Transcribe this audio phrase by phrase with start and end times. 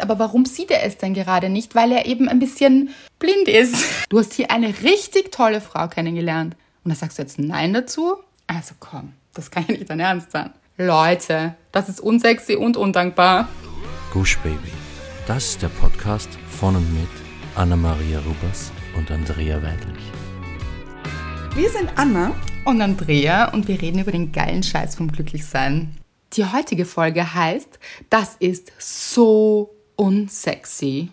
[0.00, 1.74] Aber warum sieht er es denn gerade nicht?
[1.74, 3.84] Weil er eben ein bisschen blind ist.
[4.08, 6.54] Du hast hier eine richtig tolle Frau kennengelernt.
[6.84, 8.16] Und da sagst du jetzt Nein dazu?
[8.46, 10.50] Also komm, das kann ja nicht dein Ernst sein.
[10.78, 13.48] Leute, das ist unsexy und undankbar.
[14.12, 14.70] Gush Baby.
[15.26, 17.08] Das ist der Podcast von und mit
[17.56, 20.04] Anna-Maria Rubers und Andrea Weidlich.
[21.56, 22.32] Wir sind Anna.
[22.66, 25.96] Und Andrea und wir reden über den geilen Scheiß vom Glücklichsein.
[26.32, 27.78] Die heutige Folge heißt,
[28.10, 31.10] das ist so unsexy.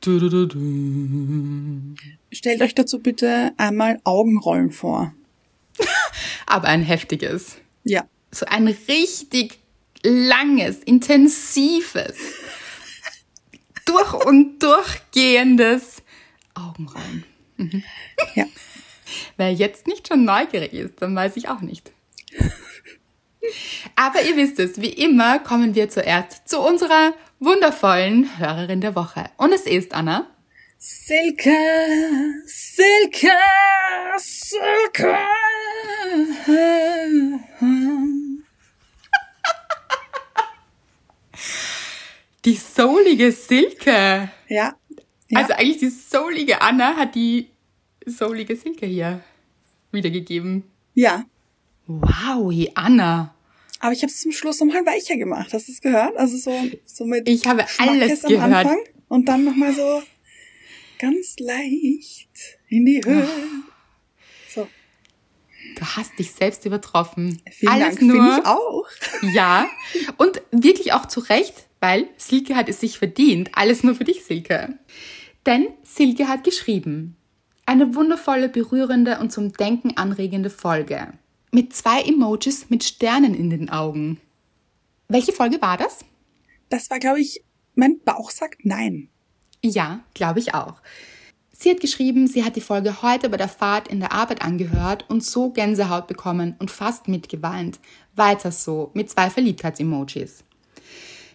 [0.00, 1.94] Du, du, du.
[2.30, 5.12] Stellt euch dazu bitte einmal Augenrollen vor.
[6.46, 7.56] Aber ein heftiges.
[7.84, 8.04] Ja.
[8.30, 9.58] So ein richtig
[10.04, 12.16] langes, intensives,
[13.84, 16.02] durch und durchgehendes
[16.54, 17.24] Augenrollen.
[18.34, 18.46] Ja.
[19.36, 21.90] Wer jetzt nicht schon neugierig ist, dann weiß ich auch nicht.
[23.96, 29.24] Aber ihr wisst es, wie immer kommen wir zuerst zu unserer wundervollen Hörerin der Woche.
[29.36, 30.28] Und es ist Anna.
[30.78, 31.50] Silke,
[32.46, 33.28] Silke,
[34.18, 35.16] Silke.
[42.44, 44.30] Die soulige Silke.
[44.48, 44.74] Ja.
[45.28, 45.34] ja.
[45.34, 47.50] Also eigentlich die soulige Anna hat die
[48.06, 49.20] soulige Silke hier
[49.92, 50.64] wiedergegeben.
[50.94, 51.24] ja.
[51.86, 53.34] Wow, Anna.
[53.80, 55.52] Aber ich habe es zum Schluss nochmal weicher gemacht.
[55.52, 56.16] Hast du es gehört?
[56.16, 56.52] Also so,
[56.84, 58.52] so mit Ich habe alles am gehört.
[58.52, 58.78] Anfang
[59.08, 60.02] und dann nochmal so
[60.98, 62.28] ganz leicht
[62.68, 63.26] in die Höhe.
[64.54, 64.68] So,
[65.76, 67.40] Du hast dich selbst übertroffen.
[67.50, 67.98] vielen Alles Dank.
[67.98, 68.38] Finde nur.
[68.38, 68.86] ich auch.
[69.34, 69.68] Ja.
[70.18, 73.50] Und wirklich auch zu Recht, weil Silke hat es sich verdient.
[73.54, 74.78] Alles nur für dich, Silke.
[75.46, 77.16] Denn Silke hat geschrieben.
[77.66, 81.12] Eine wundervolle, berührende und zum Denken anregende Folge.
[81.52, 84.20] Mit zwei Emojis mit Sternen in den Augen.
[85.08, 86.04] Welche Folge war das?
[86.68, 87.42] Das war, glaube ich,
[87.74, 89.08] mein Bauch sagt nein.
[89.60, 90.74] Ja, glaube ich auch.
[91.50, 95.04] Sie hat geschrieben, sie hat die Folge heute bei der Fahrt in der Arbeit angehört
[95.08, 97.80] und so Gänsehaut bekommen und fast mitgeweint.
[98.14, 100.44] Weiter so, mit zwei Verliebtheits-Emojis.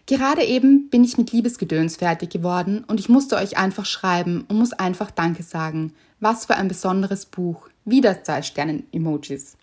[0.05, 4.57] Gerade eben bin ich mit Liebesgedöns fertig geworden und ich musste euch einfach schreiben und
[4.57, 5.93] muss einfach Danke sagen.
[6.21, 7.67] Was für ein besonderes Buch.
[7.83, 9.57] Wieder zwei Sternen-Emojis.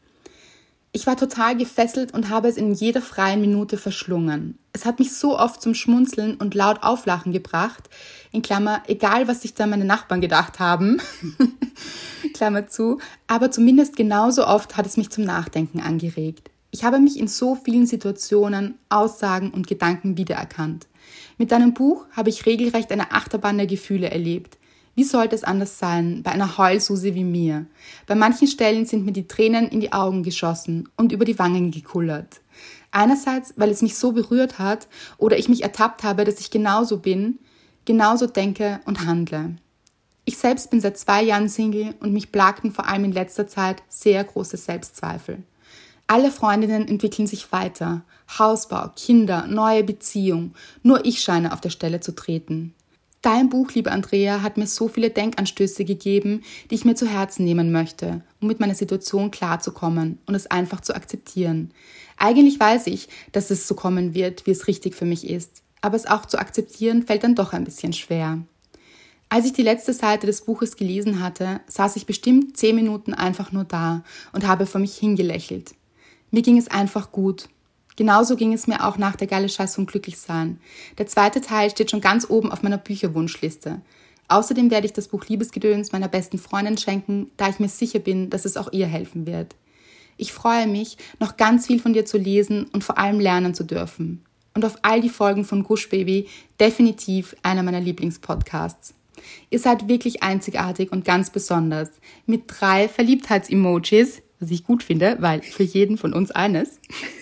[0.94, 4.58] Ich war total gefesselt und habe es in jeder freien Minute verschlungen.
[4.74, 7.88] Es hat mich so oft zum Schmunzeln und laut Auflachen gebracht,
[8.30, 11.00] in Klammer, egal was sich da meine Nachbarn gedacht haben,
[12.34, 16.50] Klammer zu, aber zumindest genauso oft hat es mich zum Nachdenken angeregt.
[16.70, 20.88] Ich habe mich in so vielen Situationen, Aussagen und Gedanken wiedererkannt.
[21.38, 24.58] Mit deinem Buch habe ich regelrecht eine Achterbahn der Gefühle erlebt.
[24.94, 27.64] Wie sollte es anders sein bei einer Heulsuse wie mir?
[28.06, 31.70] Bei manchen Stellen sind mir die Tränen in die Augen geschossen und über die Wangen
[31.70, 32.40] gekullert.
[32.90, 34.86] Einerseits, weil es mich so berührt hat
[35.16, 37.38] oder ich mich ertappt habe, dass ich genauso bin,
[37.86, 39.56] genauso denke und handle.
[40.26, 43.82] Ich selbst bin seit zwei Jahren Single und mich plagten vor allem in letzter Zeit
[43.88, 45.42] sehr große Selbstzweifel.
[46.06, 48.02] Alle Freundinnen entwickeln sich weiter.
[48.38, 50.54] Hausbau, Kinder, neue Beziehung.
[50.82, 52.74] Nur ich scheine auf der Stelle zu treten.
[53.22, 57.44] Dein Buch, liebe Andrea, hat mir so viele Denkanstöße gegeben, die ich mir zu Herzen
[57.44, 61.70] nehmen möchte, um mit meiner Situation klarzukommen und es einfach zu akzeptieren.
[62.16, 65.94] Eigentlich weiß ich, dass es so kommen wird, wie es richtig für mich ist, aber
[65.94, 68.42] es auch zu akzeptieren fällt dann doch ein bisschen schwer.
[69.28, 73.52] Als ich die letzte Seite des Buches gelesen hatte, saß ich bestimmt zehn Minuten einfach
[73.52, 74.02] nur da
[74.32, 75.76] und habe vor mich hingelächelt.
[76.32, 77.48] Mir ging es einfach gut.
[77.96, 80.58] Genauso ging es mir auch nach der geile Scheiß vom Glücklichsein.
[80.98, 83.82] Der zweite Teil steht schon ganz oben auf meiner Bücherwunschliste.
[84.28, 88.30] Außerdem werde ich das Buch Liebesgedöns meiner besten Freundin schenken, da ich mir sicher bin,
[88.30, 89.56] dass es auch ihr helfen wird.
[90.16, 93.64] Ich freue mich, noch ganz viel von dir zu lesen und vor allem lernen zu
[93.64, 94.24] dürfen.
[94.54, 96.28] Und auf all die Folgen von Gush Baby
[96.60, 98.94] definitiv einer meiner Lieblingspodcasts.
[99.50, 101.90] Ihr seid wirklich einzigartig und ganz besonders.
[102.26, 106.80] Mit drei Verliebtheits-Emojis, was ich gut finde, weil für jeden von uns eines.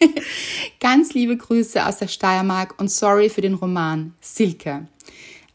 [0.80, 4.14] Ganz liebe Grüße aus der Steiermark und sorry für den Roman.
[4.20, 4.88] Silke.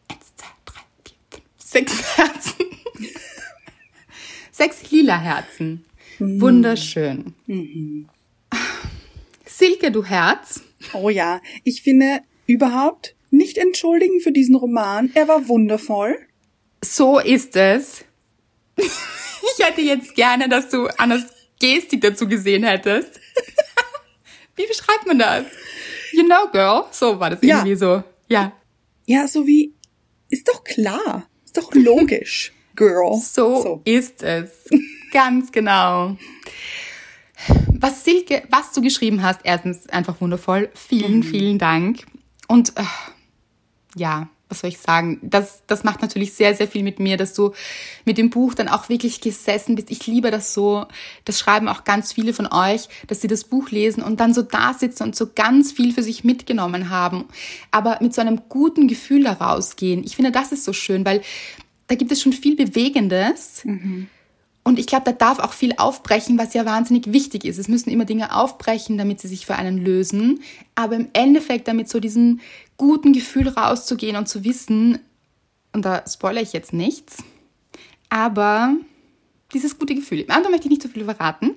[0.08, 2.66] Eins, zwei, drei, vier, fünf, sechs Herzen.
[4.52, 5.86] sechs lila Herzen.
[6.20, 7.34] Wunderschön.
[9.46, 10.62] Silke, du Herz.
[10.94, 15.12] Oh ja, ich finde überhaupt nicht entschuldigen für diesen Roman.
[15.14, 16.18] Er war wundervoll.
[16.84, 18.06] So ist es.
[19.58, 21.24] Ich hätte jetzt gerne, dass du Annas
[21.60, 23.20] Gestik dazu gesehen hättest.
[24.62, 25.46] Wie beschreibt man das?
[26.14, 26.84] You know, girl.
[26.92, 27.58] So war das Ja.
[27.58, 28.04] irgendwie so.
[28.28, 28.52] Ja.
[29.08, 29.74] Ja, so wie,
[30.30, 31.28] ist doch klar.
[31.44, 33.18] Ist doch logisch, Girl.
[33.18, 34.52] So, ist es.
[35.12, 36.16] Ganz genau.
[37.80, 40.70] Was Silke, was du geschrieben hast, erstens einfach wundervoll.
[40.76, 42.06] Vielen, vielen Dank.
[42.48, 42.84] Und äh,
[43.96, 45.20] ja, was soll ich sagen?
[45.24, 47.54] Das, das macht natürlich sehr, sehr viel mit mir, dass du
[48.06, 49.90] mit dem Buch dann auch wirklich gesessen bist.
[49.90, 50.86] Ich liebe das so.
[51.26, 54.42] Das schreiben auch ganz viele von euch, dass sie das Buch lesen und dann so
[54.42, 57.26] da sitzen und so ganz viel für sich mitgenommen haben.
[57.72, 60.04] Aber mit so einem guten Gefühl da rausgehen.
[60.04, 61.22] Ich finde, das ist so schön, weil
[61.88, 63.64] da gibt es schon viel Bewegendes.
[63.64, 64.08] Mhm.
[64.64, 67.58] Und ich glaube, da darf auch viel aufbrechen, was ja wahnsinnig wichtig ist.
[67.58, 70.42] Es müssen immer Dinge aufbrechen, damit sie sich für einen lösen.
[70.76, 72.42] Aber im Endeffekt damit so diesen
[72.82, 74.98] guten Gefühl rauszugehen und zu wissen,
[75.72, 77.24] und da spoilere ich jetzt nichts,
[78.10, 78.76] aber
[79.54, 80.22] dieses gute Gefühl.
[80.22, 81.54] Im anderen möchte ich nicht zu so viel verraten.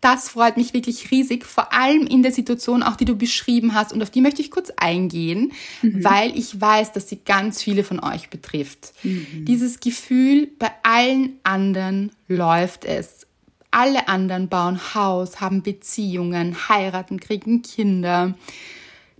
[0.00, 3.92] Das freut mich wirklich riesig, vor allem in der Situation, auch die du beschrieben hast.
[3.92, 5.50] Und auf die möchte ich kurz eingehen,
[5.82, 6.04] mhm.
[6.04, 8.92] weil ich weiß, dass sie ganz viele von euch betrifft.
[9.02, 9.44] Mhm.
[9.44, 13.26] Dieses Gefühl, bei allen anderen läuft es.
[13.70, 18.34] Alle anderen bauen Haus, haben Beziehungen, heiraten, kriegen Kinder.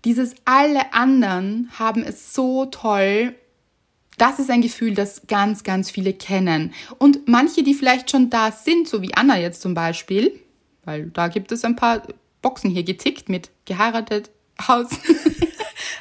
[0.04, 3.34] Dieses alle anderen haben es so toll
[4.18, 6.74] das ist ein Gefühl, das ganz, ganz viele kennen.
[6.98, 10.38] Und manche, die vielleicht schon da sind, so wie Anna jetzt zum Beispiel,
[10.84, 12.02] weil da gibt es ein paar
[12.42, 14.30] Boxen hier getickt mit geheiratet,
[14.66, 14.88] Haus.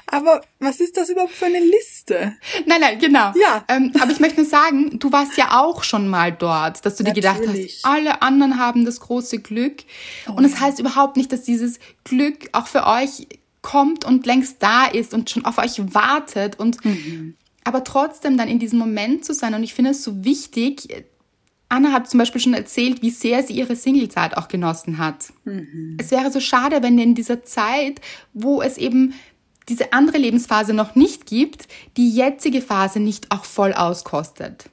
[0.09, 2.36] Aber was ist das überhaupt für eine Liste?
[2.65, 3.33] Nein, nein, genau.
[3.36, 3.65] Ja.
[3.68, 7.04] Ähm, aber ich möchte nur sagen, du warst ja auch schon mal dort, dass du
[7.04, 9.83] dir gedacht hast, alle anderen haben das große Glück.
[10.27, 10.62] Oh, und das ja.
[10.62, 13.27] heißt überhaupt nicht, dass dieses Glück auch für euch
[13.62, 17.36] kommt und längst da ist und schon auf euch wartet und mhm.
[17.65, 19.53] aber trotzdem dann in diesem Moment zu sein.
[19.53, 20.88] Und ich finde es so wichtig,
[21.69, 25.33] Anna hat zum Beispiel schon erzählt, wie sehr sie ihre Singlezeit auch genossen hat.
[25.44, 25.98] Mhm.
[26.00, 28.00] Es wäre so schade, wenn in dieser Zeit,
[28.33, 29.13] wo es eben
[29.69, 31.67] diese andere Lebensphase noch nicht gibt,
[31.97, 34.69] die jetzige Phase nicht auch voll auskostet.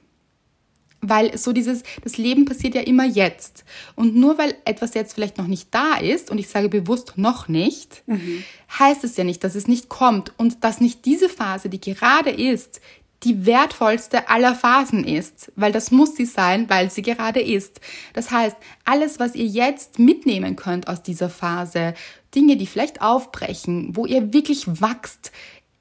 [1.01, 3.63] Weil so dieses, das Leben passiert ja immer jetzt.
[3.95, 7.47] Und nur weil etwas jetzt vielleicht noch nicht da ist, und ich sage bewusst noch
[7.47, 8.43] nicht, mhm.
[8.79, 12.31] heißt es ja nicht, dass es nicht kommt und dass nicht diese Phase, die gerade
[12.31, 12.81] ist,
[13.23, 17.81] die wertvollste aller Phasen ist, weil das muss sie sein, weil sie gerade ist.
[18.13, 21.95] Das heißt, alles, was ihr jetzt mitnehmen könnt aus dieser Phase,
[22.35, 25.31] Dinge, die vielleicht aufbrechen, wo ihr wirklich wachst,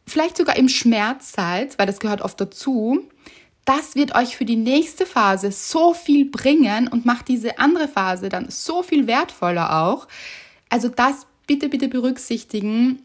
[0.06, 3.00] vielleicht sogar im Schmerz seid, weil das gehört oft dazu,
[3.64, 8.28] das wird euch für die nächste Phase so viel bringen und macht diese andere Phase
[8.28, 10.06] dann so viel wertvoller auch.
[10.68, 13.00] Also das bitte, bitte berücksichtigen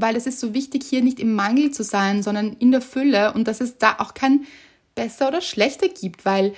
[0.00, 3.32] weil es ist so wichtig, hier nicht im Mangel zu sein, sondern in der Fülle
[3.32, 4.46] und dass es da auch kein
[4.94, 6.54] besser oder schlechter gibt, weil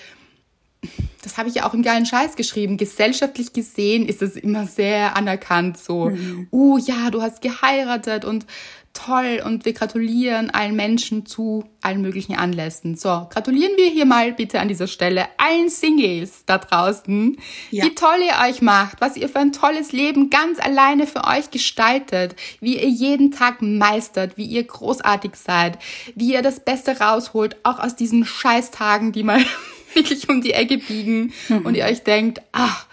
[1.22, 2.76] das habe ich ja auch im geilen Scheiß geschrieben.
[2.76, 6.48] Gesellschaftlich gesehen ist es immer sehr anerkannt, so, mhm.
[6.52, 8.46] uh, ja, du hast geheiratet und
[8.94, 12.96] toll und wir gratulieren allen Menschen zu allen möglichen Anlässen.
[12.96, 17.36] So, gratulieren wir hier mal bitte an dieser Stelle allen Singles da draußen,
[17.70, 17.84] ja.
[17.84, 21.50] wie toll ihr euch macht, was ihr für ein tolles Leben ganz alleine für euch
[21.50, 25.78] gestaltet, wie ihr jeden Tag meistert, wie ihr großartig seid,
[26.14, 29.44] wie ihr das Beste rausholt, auch aus diesen Scheißtagen, die mal
[29.94, 31.66] wirklich um die Ecke biegen mhm.
[31.66, 32.86] und ihr euch denkt, ach,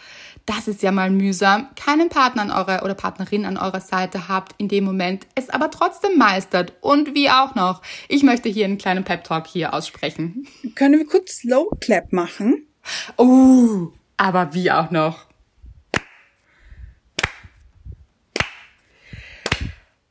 [0.45, 4.53] das ist ja mal mühsam, keinen Partner an eurer oder Partnerin an eurer Seite habt
[4.59, 7.81] in dem Moment, es aber trotzdem meistert und wie auch noch.
[8.09, 10.47] Ich möchte hier einen kleinen Pep Talk hier aussprechen.
[10.75, 12.68] Können wir kurz Slow Clap machen?
[13.18, 13.88] Oh,
[14.18, 15.25] aber wie auch noch.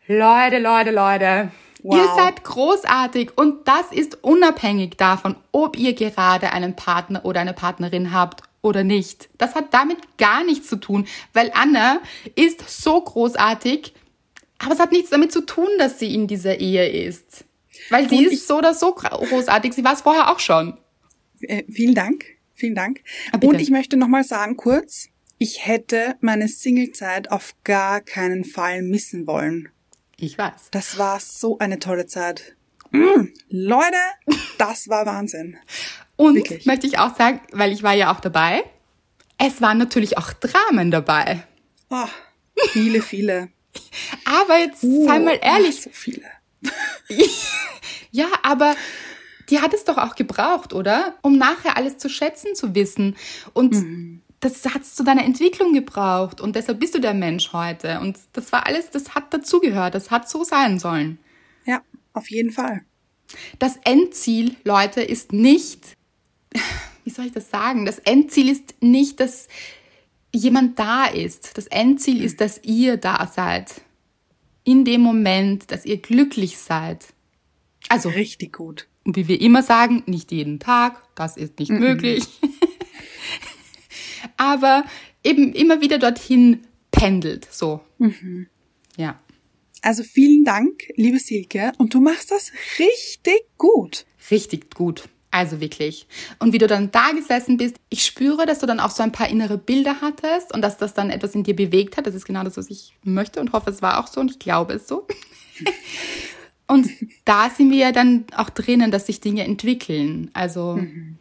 [0.06, 1.50] Leute, Leute, Leute.
[1.84, 1.96] Wow.
[1.98, 7.52] Ihr seid großartig und das ist unabhängig davon, ob ihr gerade einen Partner oder eine
[7.52, 9.28] Partnerin habt oder nicht.
[9.36, 12.00] Das hat damit gar nichts zu tun, weil Anna
[12.36, 13.92] ist so großartig,
[14.56, 17.44] aber es hat nichts damit zu tun, dass sie in dieser Ehe ist.
[17.90, 19.74] Weil sie Und ist so oder so großartig.
[19.74, 20.78] Sie war es vorher auch schon.
[21.42, 22.24] Äh, vielen Dank.
[22.54, 23.02] Vielen Dank.
[23.30, 28.80] Ah, Und ich möchte nochmal sagen, kurz, ich hätte meine Singlezeit auf gar keinen Fall
[28.80, 29.68] missen wollen.
[30.16, 30.68] Ich weiß.
[30.70, 32.54] Das war so eine tolle Zeit.
[32.90, 33.96] Mm, Leute,
[34.58, 35.56] das war Wahnsinn.
[36.16, 36.66] Und Wirklich?
[36.66, 38.64] möchte ich auch sagen, weil ich war ja auch dabei,
[39.38, 41.44] es waren natürlich auch Dramen dabei.
[41.90, 42.06] Oh,
[42.68, 43.48] viele, viele.
[44.24, 45.82] aber jetzt uh, sei mal ehrlich.
[45.82, 46.22] So viele.
[48.12, 48.76] ja, aber
[49.50, 51.16] die hat es doch auch gebraucht, oder?
[51.22, 53.16] Um nachher alles zu schätzen zu wissen.
[53.52, 54.22] Und mhm.
[54.44, 56.40] Das hat es zu deiner Entwicklung gebraucht.
[56.40, 58.00] Und deshalb bist du der Mensch heute.
[58.00, 59.94] Und das war alles, das hat dazugehört.
[59.94, 61.18] Das hat so sein sollen.
[61.66, 61.82] Ja,
[62.12, 62.82] auf jeden Fall.
[63.58, 65.96] Das Endziel, Leute, ist nicht
[67.04, 67.84] wie soll ich das sagen?
[67.84, 69.48] Das Endziel ist nicht, dass
[70.32, 71.56] jemand da ist.
[71.56, 73.82] Das Endziel ist, dass ihr da seid.
[74.64, 77.04] In dem Moment, dass ihr glücklich seid.
[77.88, 78.08] Also.
[78.08, 78.88] Richtig gut.
[79.04, 81.02] Und wie wir immer sagen, nicht jeden Tag.
[81.14, 81.78] Das ist nicht -mm.
[81.78, 82.24] möglich.
[84.36, 84.84] Aber
[85.22, 87.48] eben immer wieder dorthin pendelt.
[87.50, 87.80] So.
[87.98, 88.46] Mhm.
[88.96, 89.18] Ja.
[89.82, 91.72] Also vielen Dank, liebe Silke.
[91.78, 94.06] Und du machst das richtig gut.
[94.30, 95.08] Richtig gut.
[95.30, 96.06] Also wirklich.
[96.38, 99.10] Und wie du dann da gesessen bist, ich spüre, dass du dann auch so ein
[99.10, 102.06] paar innere Bilder hattest und dass das dann etwas in dir bewegt hat.
[102.06, 104.38] Das ist genau das, was ich möchte und hoffe, es war auch so und ich
[104.38, 105.08] glaube es so.
[106.68, 106.88] und
[107.24, 110.30] da sind wir ja dann auch drinnen, dass sich Dinge entwickeln.
[110.34, 111.18] Also mhm.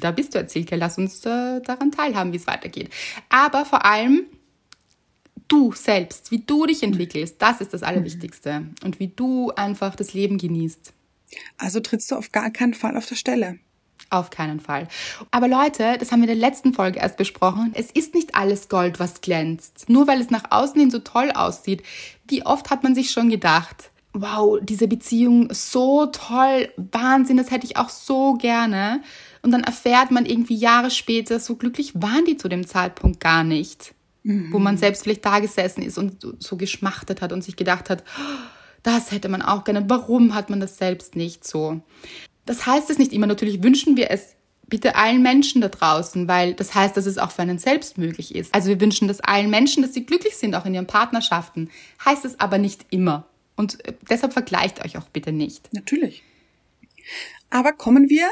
[0.00, 2.90] Da bist du erzählt, lass uns äh, daran teilhaben, wie es weitergeht.
[3.28, 4.26] Aber vor allem
[5.48, 8.66] du selbst, wie du dich entwickelst, das ist das Allerwichtigste.
[8.84, 10.92] Und wie du einfach das Leben genießt.
[11.58, 13.58] Also trittst du auf gar keinen Fall auf der Stelle.
[14.08, 14.86] Auf keinen Fall.
[15.32, 17.72] Aber Leute, das haben wir in der letzten Folge erst besprochen.
[17.74, 19.88] Es ist nicht alles Gold, was glänzt.
[19.88, 21.82] Nur weil es nach außen hin so toll aussieht.
[22.28, 27.66] Wie oft hat man sich schon gedacht, wow, diese Beziehung so toll, Wahnsinn, das hätte
[27.66, 29.02] ich auch so gerne.
[29.46, 33.44] Und dann erfährt man irgendwie Jahre später, so glücklich waren die zu dem Zeitpunkt gar
[33.44, 33.94] nicht.
[34.24, 34.52] Mhm.
[34.52, 38.02] Wo man selbst vielleicht da gesessen ist und so geschmachtet hat und sich gedacht hat,
[38.18, 38.38] oh,
[38.82, 39.88] das hätte man auch gerne.
[39.88, 41.80] Warum hat man das selbst nicht so?
[42.44, 43.28] Das heißt es nicht immer.
[43.28, 44.34] Natürlich wünschen wir es
[44.66, 48.34] bitte allen Menschen da draußen, weil das heißt, dass es auch für einen selbst möglich
[48.34, 48.52] ist.
[48.52, 51.70] Also wir wünschen das allen Menschen, dass sie glücklich sind, auch in ihren Partnerschaften.
[52.04, 53.28] Heißt es aber nicht immer.
[53.54, 55.72] Und äh, deshalb vergleicht euch auch bitte nicht.
[55.72, 56.24] Natürlich.
[57.48, 58.26] Aber kommen wir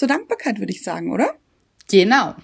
[0.00, 1.38] zur Dankbarkeit, würde ich sagen, oder?
[1.90, 2.34] Genau.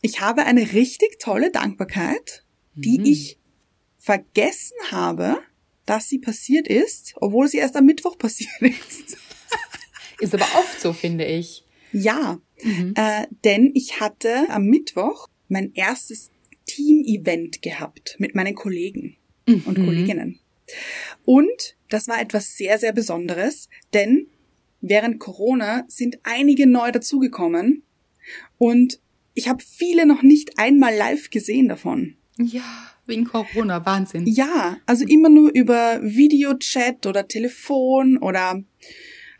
[0.00, 3.04] Ich habe eine richtig tolle Dankbarkeit, die mhm.
[3.04, 3.38] ich
[3.98, 5.38] vergessen habe,
[5.86, 9.16] dass sie passiert ist, obwohl sie erst am Mittwoch passiert ist.
[10.20, 11.64] ist aber oft so, finde ich.
[11.90, 12.94] Ja, mhm.
[12.96, 16.30] äh, denn ich hatte am Mittwoch mein erstes
[16.66, 19.16] Team-Event gehabt mit meinen Kollegen
[19.48, 19.64] mhm.
[19.66, 20.38] und Kolleginnen.
[21.24, 24.28] Und das war etwas sehr, sehr Besonderes, denn
[24.88, 27.82] während Corona sind einige neu dazugekommen
[28.58, 29.00] und
[29.34, 32.16] ich habe viele noch nicht einmal live gesehen davon.
[32.38, 32.62] Ja.
[33.06, 34.26] Wegen Corona, Wahnsinn.
[34.26, 38.62] Ja, also immer nur über Videochat oder Telefon oder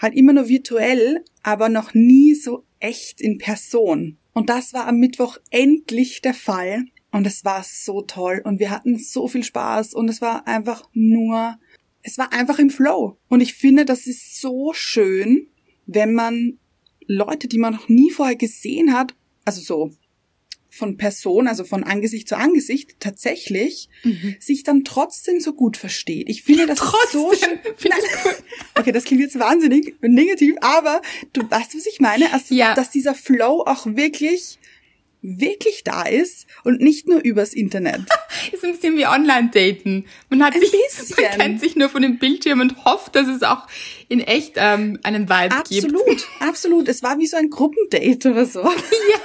[0.00, 4.18] halt immer nur virtuell, aber noch nie so echt in Person.
[4.34, 6.84] Und das war am Mittwoch endlich der Fall.
[7.10, 8.42] Und es war so toll.
[8.44, 9.94] Und wir hatten so viel Spaß.
[9.94, 11.56] Und es war einfach nur,
[12.04, 13.18] es war einfach im Flow.
[13.28, 15.48] Und ich finde, das ist so schön,
[15.86, 16.58] wenn man
[17.06, 19.90] Leute, die man noch nie vorher gesehen hat, also so
[20.70, 24.36] von Person, also von Angesicht zu Angesicht, tatsächlich mhm.
[24.40, 26.28] sich dann trotzdem so gut versteht.
[26.28, 27.58] Ich finde das trotzdem, so schön.
[27.64, 28.34] Cool.
[28.76, 31.00] Okay, das klingt jetzt wahnsinnig negativ, aber
[31.32, 32.74] du weißt, was ich meine, also, ja.
[32.74, 34.58] dass dieser Flow auch wirklich
[35.24, 38.02] wirklich da ist und nicht nur übers Internet.
[38.52, 40.04] ist ein bisschen wie Online-Daten.
[40.28, 41.16] Man hat ein sich, bisschen.
[41.18, 43.66] man kennt sich nur von dem Bildschirm und hofft, dass es auch
[44.08, 45.94] in echt ähm, einen Vibe absolut, gibt.
[45.94, 46.88] Absolut, absolut.
[46.88, 48.62] Es war wie so ein Gruppendate oder so.
[49.10, 49.20] Ja.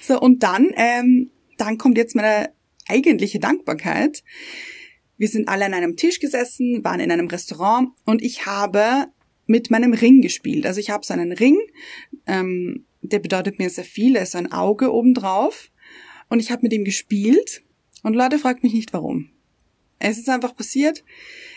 [0.00, 2.50] So, und dann, ähm, dann kommt jetzt meine
[2.88, 4.24] eigentliche Dankbarkeit.
[5.16, 9.06] Wir sind alle an einem Tisch gesessen, waren in einem Restaurant und ich habe
[9.46, 10.66] mit meinem Ring gespielt.
[10.66, 11.58] Also ich habe so einen Ring,
[12.26, 15.70] ähm, der bedeutet mir sehr viel, er ist ein Auge obendrauf
[16.28, 17.62] und ich habe mit ihm gespielt
[18.02, 19.28] und Leute fragt mich nicht warum.
[19.98, 21.04] Es ist einfach passiert.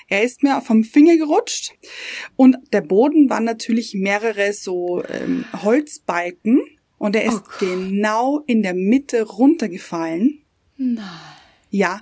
[0.07, 1.73] Er ist mir vom Finger gerutscht
[2.35, 6.61] und der Boden waren natürlich mehrere so ähm, Holzbalken
[6.97, 10.43] und er ist oh genau in der Mitte runtergefallen.
[10.77, 11.05] Nein.
[11.69, 12.01] Ja.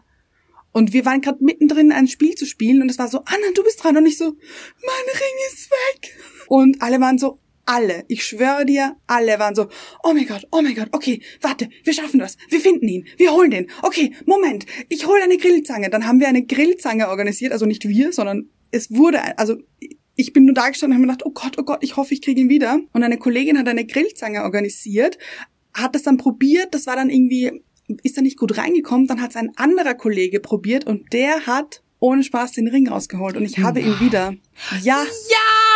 [0.72, 3.64] Und wir waren gerade mittendrin, ein Spiel zu spielen und es war so, Anna, du
[3.64, 3.96] bist dran.
[3.96, 6.18] Und ich so, mein Ring ist weg.
[6.48, 9.68] Und alle waren so, alle, ich schwöre dir, alle waren so,
[10.04, 13.32] oh mein Gott, oh mein Gott, okay, warte, wir schaffen das, wir finden ihn, wir
[13.32, 15.90] holen den, okay, Moment, ich hole eine Grillzange.
[15.90, 19.56] Dann haben wir eine Grillzange organisiert, also nicht wir, sondern es wurde, also
[20.16, 22.14] ich bin nur da gestanden und habe mir gedacht, oh Gott, oh Gott, ich hoffe,
[22.14, 22.80] ich kriege ihn wieder.
[22.92, 25.18] Und eine Kollegin hat eine Grillzange organisiert,
[25.74, 27.64] hat das dann probiert, das war dann irgendwie,
[28.04, 31.82] ist da nicht gut reingekommen, dann hat es ein anderer Kollege probiert und der hat
[32.00, 34.36] ohne Spaß den Ring rausgeholt und ich habe ihn wieder.
[34.84, 35.04] Ja.
[35.30, 35.73] Ja!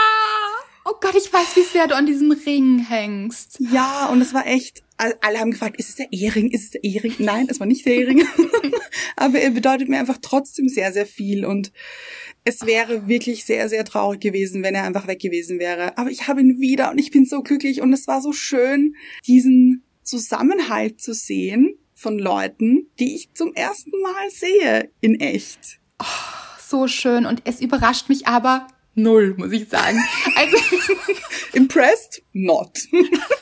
[0.90, 3.58] Oh Gott, ich weiß, wie sehr du an diesem Ring hängst.
[3.60, 6.50] Ja, und es war echt, alle haben gefragt, ist es der Ehering?
[6.50, 7.14] Ist es der Ehering?
[7.20, 8.26] Nein, es war nicht der Ehering.
[9.18, 11.74] Aber er bedeutet mir einfach trotzdem sehr, sehr viel und
[12.46, 15.98] es wäre wirklich sehr, sehr traurig gewesen, wenn er einfach weg gewesen wäre.
[15.98, 18.96] Aber ich habe ihn wieder und ich bin so glücklich und es war so schön,
[19.26, 25.82] diesen Zusammenhalt zu sehen von Leuten, die ich zum ersten Mal sehe in echt.
[26.00, 26.06] Oh,
[26.66, 28.68] so schön und es überrascht mich aber
[28.98, 29.98] null, muss ich sagen.
[30.36, 30.58] Also
[31.54, 32.22] impressed?
[32.34, 32.78] Not.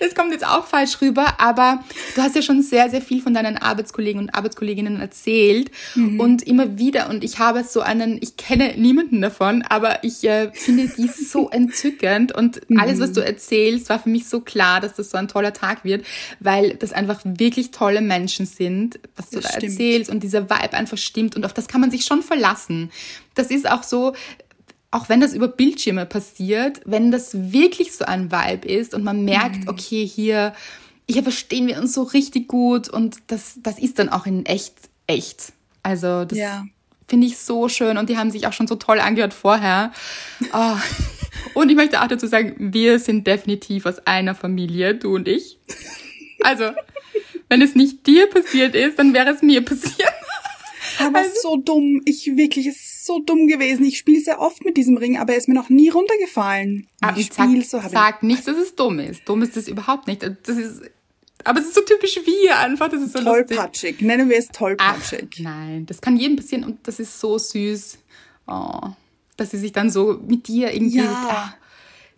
[0.00, 1.82] das kommt jetzt auch falsch rüber, aber
[2.14, 6.20] du hast ja schon sehr, sehr viel von deinen Arbeitskollegen und Arbeitskolleginnen erzählt mhm.
[6.20, 10.50] und immer wieder und ich habe so einen, ich kenne niemanden davon, aber ich äh,
[10.52, 12.78] finde die so entzückend und mhm.
[12.78, 15.84] alles, was du erzählst, war für mich so klar, dass das so ein toller Tag
[15.84, 16.04] wird,
[16.40, 19.72] weil das einfach wirklich tolle Menschen sind, was du das da stimmt.
[19.72, 22.90] erzählst und dieser Vibe einfach stimmt und auf das kann man sich schon verlassen.
[23.34, 24.14] Das ist auch so,
[24.94, 29.24] auch wenn das über Bildschirme passiert, wenn das wirklich so ein Vibe ist und man
[29.24, 29.68] merkt, mhm.
[29.68, 30.54] okay, hier,
[31.10, 34.74] hier verstehen wir uns so richtig gut und das, das ist dann auch in echt,
[35.08, 35.52] echt.
[35.82, 36.64] Also das ja.
[37.08, 39.92] finde ich so schön und die haben sich auch schon so toll angehört vorher.
[40.52, 40.76] Oh.
[41.54, 45.58] Und ich möchte auch dazu sagen, wir sind definitiv aus einer Familie, du und ich.
[46.42, 46.70] Also,
[47.48, 50.12] wenn es nicht dir passiert ist, dann wäre es mir passiert.
[50.98, 52.02] Aber also, so dumm.
[52.04, 53.84] Ich wirklich, es ist so dumm gewesen.
[53.84, 56.86] Ich spiele sehr oft mit diesem Ring, aber er ist mir noch nie runtergefallen.
[57.00, 59.28] Aber ich sag, so sag nicht, dass es dumm ist.
[59.28, 60.22] Dumm ist es überhaupt nicht.
[60.22, 60.82] Das ist,
[61.44, 62.88] aber es ist so typisch wie einfach.
[62.88, 63.90] Das ist so tollpatschig.
[63.92, 64.06] Lustig.
[64.06, 65.28] Nennen wir es tollpatschig.
[65.34, 67.98] Ach, nein, das kann jedem passieren und das ist so süß.
[68.46, 68.90] Oh,
[69.36, 71.54] dass sie sich dann so mit dir irgendwie ja.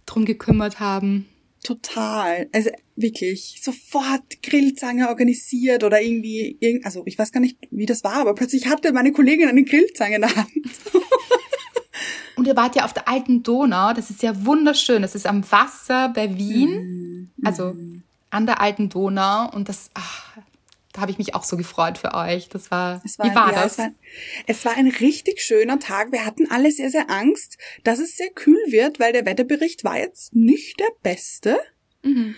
[0.06, 1.26] drum gekümmert haben.
[1.66, 2.48] Total.
[2.52, 8.14] Also wirklich sofort Grillzange organisiert oder irgendwie, also ich weiß gar nicht, wie das war,
[8.14, 10.48] aber plötzlich hatte meine Kollegin eine Grillzange in der Hand.
[12.36, 15.02] Und ihr wart ja auf der alten Donau, das ist ja wunderschön.
[15.02, 17.44] Das ist am Wasser bei Wien, mhm.
[17.44, 17.74] also
[18.30, 19.50] an der alten Donau.
[19.52, 20.36] Und das, ach,
[20.96, 22.48] da habe ich mich auch so gefreut für euch.
[22.48, 23.72] Das war, war wie war ja, das?
[23.72, 23.90] Es war,
[24.46, 26.10] es war ein richtig schöner Tag.
[26.10, 29.98] Wir hatten alle sehr, sehr Angst, dass es sehr kühl wird, weil der Wetterbericht war
[29.98, 31.58] jetzt nicht der beste.
[32.02, 32.34] Mhm.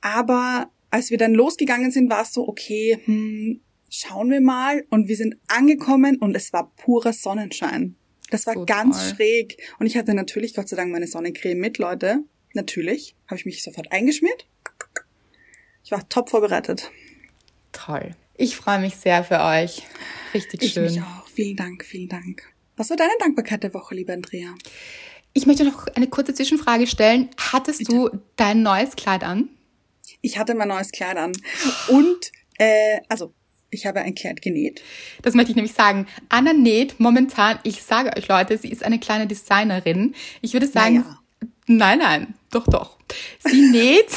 [0.00, 4.84] Aber als wir dann losgegangen sind, war es so, okay, hm, schauen wir mal.
[4.88, 7.96] Und wir sind angekommen und es war purer Sonnenschein.
[8.30, 9.16] Das war so ganz toll.
[9.16, 9.62] schräg.
[9.78, 12.20] Und ich hatte natürlich, Gott sei Dank, meine Sonnencreme mit, Leute.
[12.54, 13.16] Natürlich.
[13.26, 14.46] Habe ich mich sofort eingeschmiert.
[15.84, 16.90] Ich war top vorbereitet.
[17.84, 18.14] Toll.
[18.36, 19.82] Ich freue mich sehr für euch.
[20.34, 20.84] Richtig schön.
[20.84, 21.26] Ich mich auch.
[21.26, 22.42] Vielen Dank, vielen Dank.
[22.76, 24.54] Was war deine Dankbarkeit der Woche, liebe Andrea?
[25.32, 27.30] Ich möchte noch eine kurze Zwischenfrage stellen.
[27.38, 27.92] Hattest Bitte?
[27.92, 29.48] du dein neues Kleid an?
[30.20, 31.32] Ich hatte mein neues Kleid an.
[31.88, 33.32] Und, äh, also,
[33.70, 34.82] ich habe ein Kleid genäht.
[35.22, 36.06] Das möchte ich nämlich sagen.
[36.28, 40.14] Anna näht momentan, ich sage euch Leute, sie ist eine kleine Designerin.
[40.40, 41.18] Ich würde sagen, naja.
[41.66, 42.98] nein, nein, doch, doch.
[43.40, 44.10] Sie näht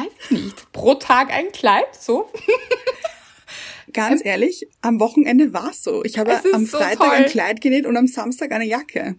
[0.00, 2.30] weiß ich nicht, pro Tag ein Kleid, so.
[3.92, 6.04] Ganz ehrlich, am Wochenende war's so.
[6.04, 7.10] Ich habe am so Freitag toll.
[7.10, 9.16] ein Kleid genäht und am Samstag eine Jacke.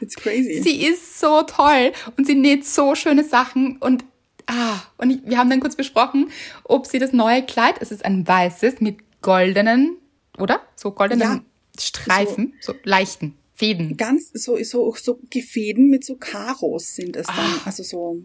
[0.00, 0.60] It's crazy.
[0.62, 4.04] Sie ist so toll und sie näht so schöne Sachen und
[4.46, 6.30] ah, und ich, wir haben dann kurz besprochen,
[6.64, 9.96] ob sie das neue Kleid, es ist ein weißes mit goldenen,
[10.38, 10.60] oder?
[10.76, 11.40] So goldenen ja,
[11.80, 13.96] Streifen, so, so leichten Fäden.
[13.96, 17.60] Ganz so so so Gefäden mit so Karos sind es dann, ah.
[17.64, 18.22] also so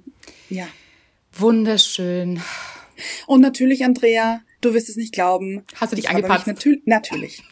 [0.49, 0.67] ja.
[1.37, 2.41] Wunderschön.
[3.27, 5.63] Und natürlich, Andrea, du wirst es nicht glauben.
[5.75, 6.47] Hast du dich angepasst?
[6.47, 7.43] Natür natürlich.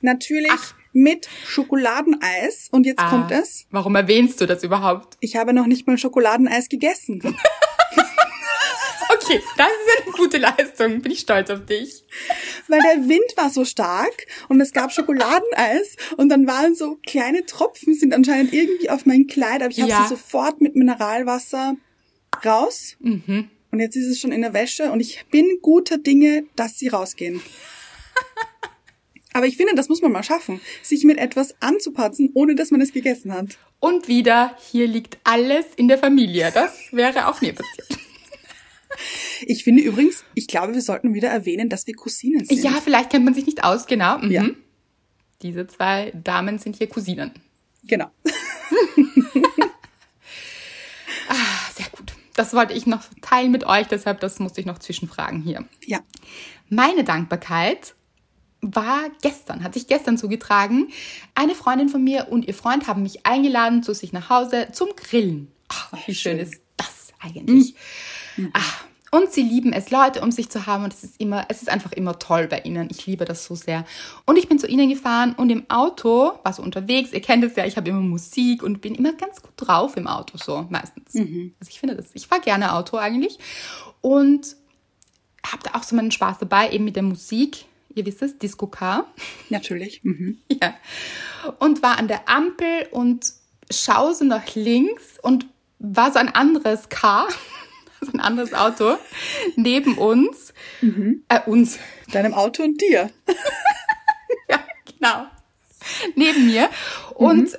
[0.00, 0.74] Natürlich Ach.
[0.92, 2.68] mit Schokoladeneis.
[2.70, 3.66] Und jetzt ah, kommt es.
[3.70, 5.16] Warum erwähnst du das überhaupt?
[5.20, 7.20] Ich habe noch nicht mal Schokoladeneis gegessen.
[9.14, 11.00] okay, das ist eine gute Leistung.
[11.00, 12.04] Bin ich stolz auf dich.
[12.68, 17.44] Weil der Wind war so stark und es gab Schokoladeneis und dann waren so kleine
[17.44, 20.02] Tropfen, sind anscheinend irgendwie auf mein Kleid, aber ich habe ja.
[20.02, 21.76] sie sofort mit Mineralwasser
[22.44, 22.96] raus.
[23.00, 23.48] Mhm.
[23.70, 26.88] Und jetzt ist es schon in der Wäsche und ich bin guter Dinge, dass sie
[26.88, 27.40] rausgehen.
[29.32, 32.82] Aber ich finde, das muss man mal schaffen, sich mit etwas anzupatzen, ohne dass man
[32.82, 33.56] es gegessen hat.
[33.80, 36.50] Und wieder, hier liegt alles in der Familie.
[36.52, 37.88] Das wäre auch mir passiert.
[39.46, 42.62] Ich finde übrigens, ich glaube, wir sollten wieder erwähnen, dass wir Cousinen sind.
[42.62, 44.18] Ja, vielleicht kennt man sich nicht aus, genau.
[44.18, 44.30] Mhm.
[44.30, 44.46] Ja.
[45.40, 47.32] Diese zwei Damen sind hier Cousinen.
[47.84, 48.10] Genau.
[52.34, 55.64] das wollte ich noch teilen mit euch, deshalb das musste ich noch zwischenfragen hier.
[55.84, 56.00] Ja.
[56.68, 57.94] Meine Dankbarkeit
[58.60, 60.88] war gestern, hat sich gestern zugetragen.
[61.34, 64.90] Eine Freundin von mir und ihr Freund haben mich eingeladen zu sich nach Hause zum
[64.96, 65.50] Grillen.
[65.68, 67.74] Ach, wie schön, schön ist das eigentlich.
[68.36, 68.50] Mhm.
[68.52, 70.84] Ach, und sie lieben es, Leute um sich zu haben.
[70.84, 72.88] Und es ist immer, es ist einfach immer toll bei ihnen.
[72.90, 73.84] Ich liebe das so sehr.
[74.24, 77.12] Und ich bin zu ihnen gefahren und im Auto war so unterwegs.
[77.12, 80.06] Ihr kennt es ja, ich habe immer Musik und bin immer ganz gut drauf im
[80.06, 81.12] Auto, so meistens.
[81.12, 81.52] Mhm.
[81.60, 83.38] Also ich finde das, ich fahre gerne Auto eigentlich.
[84.00, 84.56] Und
[85.46, 87.66] habe da auch so meinen Spaß dabei, eben mit der Musik.
[87.94, 89.12] Ihr wisst es, Disco Car.
[89.50, 90.02] Natürlich.
[90.04, 90.38] Mhm.
[90.48, 90.74] Ja.
[91.58, 93.30] Und war an der Ampel und
[93.70, 95.44] schaue so nach links und
[95.78, 97.28] war so ein anderes Car
[98.02, 98.96] so ein anderes Auto
[99.56, 100.52] neben uns.
[100.80, 101.24] Mhm.
[101.28, 101.78] Äh, uns.
[102.12, 103.10] Deinem Auto und dir.
[104.48, 105.26] ja, genau.
[106.14, 106.68] Neben mir.
[107.14, 107.56] Und mhm.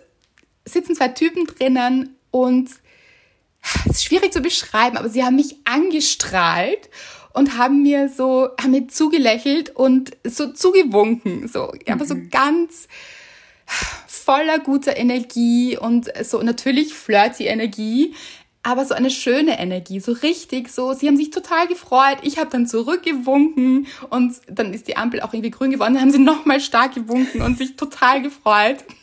[0.66, 2.70] sitzen zwei Typen drinnen und
[3.86, 6.90] es ist schwierig zu beschreiben, aber sie haben mich angestrahlt
[7.34, 12.88] und haben mir so, haben mir zugelächelt und so zugewunken, so, aber so ganz
[14.08, 18.14] voller guter Energie und so natürlich flirty Energie,
[18.64, 20.94] aber so eine schöne Energie, so richtig so.
[20.94, 22.20] Sie haben sich total gefreut.
[22.22, 25.96] Ich habe dann zurückgewunken und dann ist die Ampel auch irgendwie grün geworden.
[25.96, 28.78] Dann haben sie nochmal stark gewunken und sich total gefreut.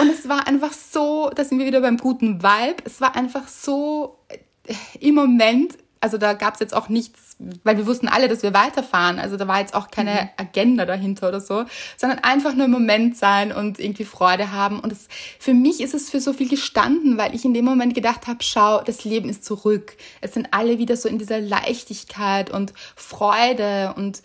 [0.00, 2.82] Und es war einfach so, da sind wir wieder beim guten Vibe.
[2.84, 7.76] Es war einfach so äh, im Moment also da gab es jetzt auch nichts, weil
[7.76, 9.18] wir wussten alle, dass wir weiterfahren.
[9.18, 10.28] Also da war jetzt auch keine mhm.
[10.36, 11.64] Agenda dahinter oder so,
[11.96, 14.80] sondern einfach nur im Moment sein und irgendwie Freude haben.
[14.80, 17.94] Und es, für mich ist es für so viel gestanden, weil ich in dem Moment
[17.94, 19.96] gedacht habe, schau, das Leben ist zurück.
[20.20, 24.22] Es sind alle wieder so in dieser Leichtigkeit und Freude und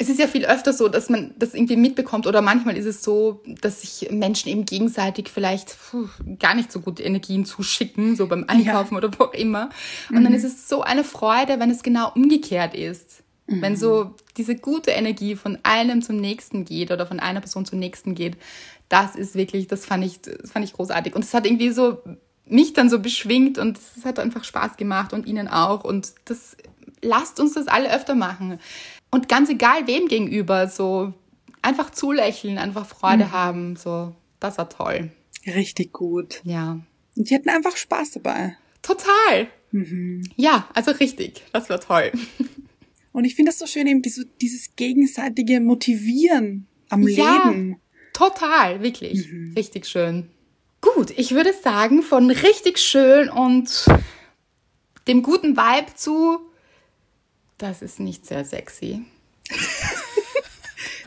[0.00, 3.02] es ist ja viel öfter so, dass man das irgendwie mitbekommt oder manchmal ist es
[3.02, 6.08] so, dass sich Menschen eben gegenseitig vielleicht puh,
[6.38, 8.98] gar nicht so gute Energien zuschicken, so beim Einkaufen ja.
[8.98, 9.70] oder wo auch immer.
[10.10, 10.24] Und mhm.
[10.24, 13.24] dann ist es so eine Freude, wenn es genau umgekehrt ist.
[13.48, 13.62] Mhm.
[13.62, 17.80] Wenn so diese gute Energie von einem zum nächsten geht oder von einer Person zum
[17.80, 18.36] nächsten geht,
[18.88, 21.16] das ist wirklich, das fand ich, das fand ich großartig.
[21.16, 21.98] Und es hat irgendwie so
[22.46, 25.82] mich dann so beschwingt und es hat einfach Spaß gemacht und ihnen auch.
[25.82, 26.56] Und das
[27.02, 28.58] lasst uns das alle öfter machen.
[29.10, 31.14] Und ganz egal wem gegenüber, so
[31.62, 33.32] einfach zulächeln, einfach Freude mhm.
[33.32, 35.10] haben, so, das war toll.
[35.46, 36.40] Richtig gut.
[36.44, 36.80] Ja.
[37.16, 38.56] Und die hatten einfach Spaß dabei.
[38.82, 39.48] Total.
[39.72, 40.24] Mhm.
[40.36, 41.42] Ja, also richtig.
[41.52, 42.12] Das war toll.
[43.12, 47.80] Und ich finde das so schön, eben dieses, dieses gegenseitige Motivieren am ja, Leben.
[48.12, 49.30] Total, wirklich.
[49.30, 49.54] Mhm.
[49.56, 50.28] Richtig schön.
[50.80, 53.86] Gut, ich würde sagen, von richtig schön und
[55.08, 56.38] dem guten Vibe zu
[57.58, 59.04] das ist nicht sehr sexy.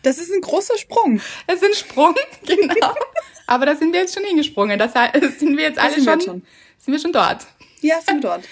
[0.04, 1.22] das ist ein großer Sprung.
[1.48, 2.94] Es ist ein Sprung, genau.
[3.48, 4.78] Aber da sind wir jetzt schon hingesprungen.
[4.78, 6.46] Das heißt, sind wir jetzt alle sind schon, wir schon,
[6.78, 7.48] sind wir schon dort.
[7.82, 8.44] Ja, sind wir dort.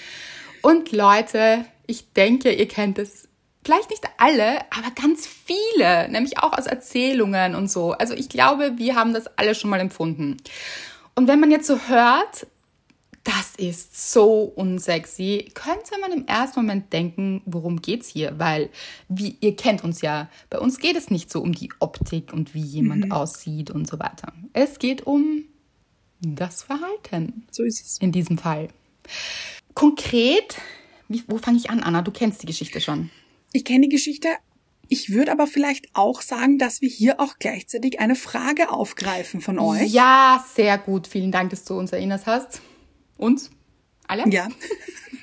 [0.62, 3.28] Und Leute, ich denke, ihr kennt es
[3.64, 7.92] vielleicht nicht alle, aber ganz viele, nämlich auch aus Erzählungen und so.
[7.92, 10.38] Also ich glaube, wir haben das alle schon mal empfunden.
[11.14, 12.46] Und wenn man jetzt so hört,
[13.30, 18.38] das ist so unsexy, könnte man im ersten Moment denken, worum geht's hier?
[18.38, 18.70] Weil,
[19.08, 22.54] wie ihr kennt uns ja, bei uns geht es nicht so um die Optik und
[22.54, 23.12] wie jemand mhm.
[23.12, 24.32] aussieht und so weiter.
[24.52, 25.44] Es geht um
[26.20, 27.44] das Verhalten.
[27.50, 27.98] So ist es.
[27.98, 28.68] In diesem Fall.
[29.74, 30.58] Konkret,
[31.08, 32.02] wie, wo fange ich an, Anna?
[32.02, 33.10] Du kennst die Geschichte schon.
[33.52, 34.28] Ich kenne die Geschichte.
[34.88, 39.60] Ich würde aber vielleicht auch sagen, dass wir hier auch gleichzeitig eine Frage aufgreifen von
[39.60, 39.92] euch.
[39.92, 41.06] Ja, sehr gut.
[41.06, 42.60] Vielen Dank, dass du uns erinnert hast.
[43.20, 43.50] Uns?
[44.06, 44.28] Alle?
[44.28, 44.48] Ja.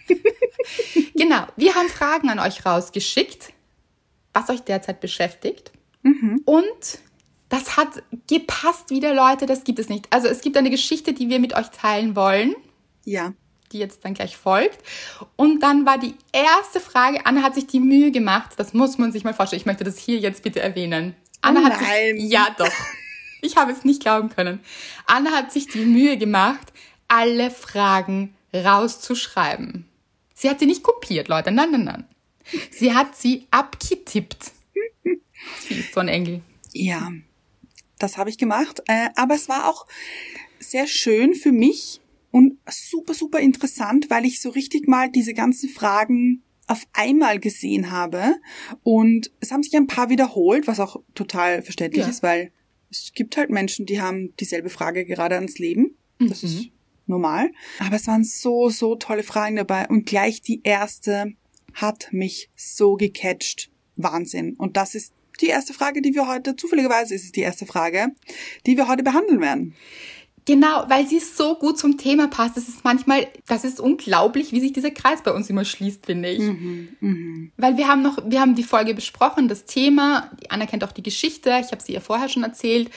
[1.15, 1.47] genau.
[1.55, 3.51] Wir haben Fragen an euch rausgeschickt,
[4.33, 5.71] was euch derzeit beschäftigt.
[6.03, 6.41] Mhm.
[6.45, 6.99] Und
[7.49, 9.45] das hat gepasst wieder, Leute.
[9.45, 10.07] Das gibt es nicht.
[10.11, 12.55] Also es gibt eine Geschichte, die wir mit euch teilen wollen.
[13.03, 13.33] Ja.
[13.71, 14.79] Die jetzt dann gleich folgt.
[15.35, 18.51] Und dann war die erste Frage, Anna hat sich die Mühe gemacht.
[18.57, 19.59] Das muss man sich mal vorstellen.
[19.59, 21.15] Ich möchte das hier jetzt bitte erwähnen.
[21.41, 22.71] Anna oh hat sich, ja doch.
[23.39, 24.59] Ich habe es nicht glauben können.
[25.05, 26.73] Anna hat sich die Mühe gemacht,
[27.07, 29.85] alle Fragen rauszuschreiben.
[30.33, 31.51] Sie hat sie nicht kopiert, Leute.
[31.51, 32.05] Nein, nein, nein.
[32.71, 34.51] Sie hat sie abgetippt.
[35.59, 36.41] Sie ist so ein Engel.
[36.73, 37.11] Ja,
[37.99, 38.81] das habe ich gemacht.
[38.87, 39.85] Äh, aber es war auch
[40.59, 45.69] sehr schön für mich und super, super interessant, weil ich so richtig mal diese ganzen
[45.69, 48.35] Fragen auf einmal gesehen habe.
[48.83, 52.09] Und es haben sich ein paar wiederholt, was auch total verständlich ja.
[52.09, 52.51] ist, weil
[52.91, 55.95] es gibt halt Menschen, die haben dieselbe Frage gerade ans Leben.
[56.19, 56.49] Das mhm.
[56.49, 56.69] ist
[57.07, 57.51] normal.
[57.79, 59.87] Aber es waren so, so tolle Fragen dabei.
[59.87, 61.33] Und gleich die erste
[61.73, 63.69] hat mich so gecatcht.
[63.95, 64.53] Wahnsinn.
[64.57, 68.07] Und das ist die erste Frage, die wir heute, zufälligerweise ist es die erste Frage,
[68.65, 69.75] die wir heute behandeln werden.
[70.45, 72.55] Genau, weil sie so gut zum Thema passt.
[72.55, 76.29] Das ist manchmal, das ist unglaublich, wie sich dieser Kreis bei uns immer schließt, finde
[76.29, 76.39] ich.
[76.39, 77.49] Mhm, mh.
[77.57, 80.31] Weil wir haben noch, wir haben die Folge besprochen, das Thema.
[80.41, 81.49] Die Anna kennt auch die Geschichte.
[81.61, 82.89] Ich habe sie ihr vorher schon erzählt.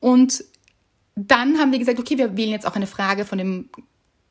[0.00, 0.44] Und
[1.14, 3.70] dann haben wir gesagt, okay, wir wählen jetzt auch eine Frage von dem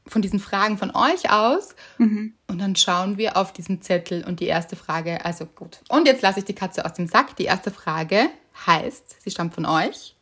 [0.08, 1.76] von diesen Fragen von euch aus.
[1.98, 2.34] Mhm.
[2.48, 5.82] Und dann schauen wir auf diesen Zettel und die erste Frage, also gut.
[5.90, 7.36] Und jetzt lasse ich die Katze aus dem Sack.
[7.36, 8.30] Die erste Frage
[8.66, 10.16] heißt, sie stammt von euch.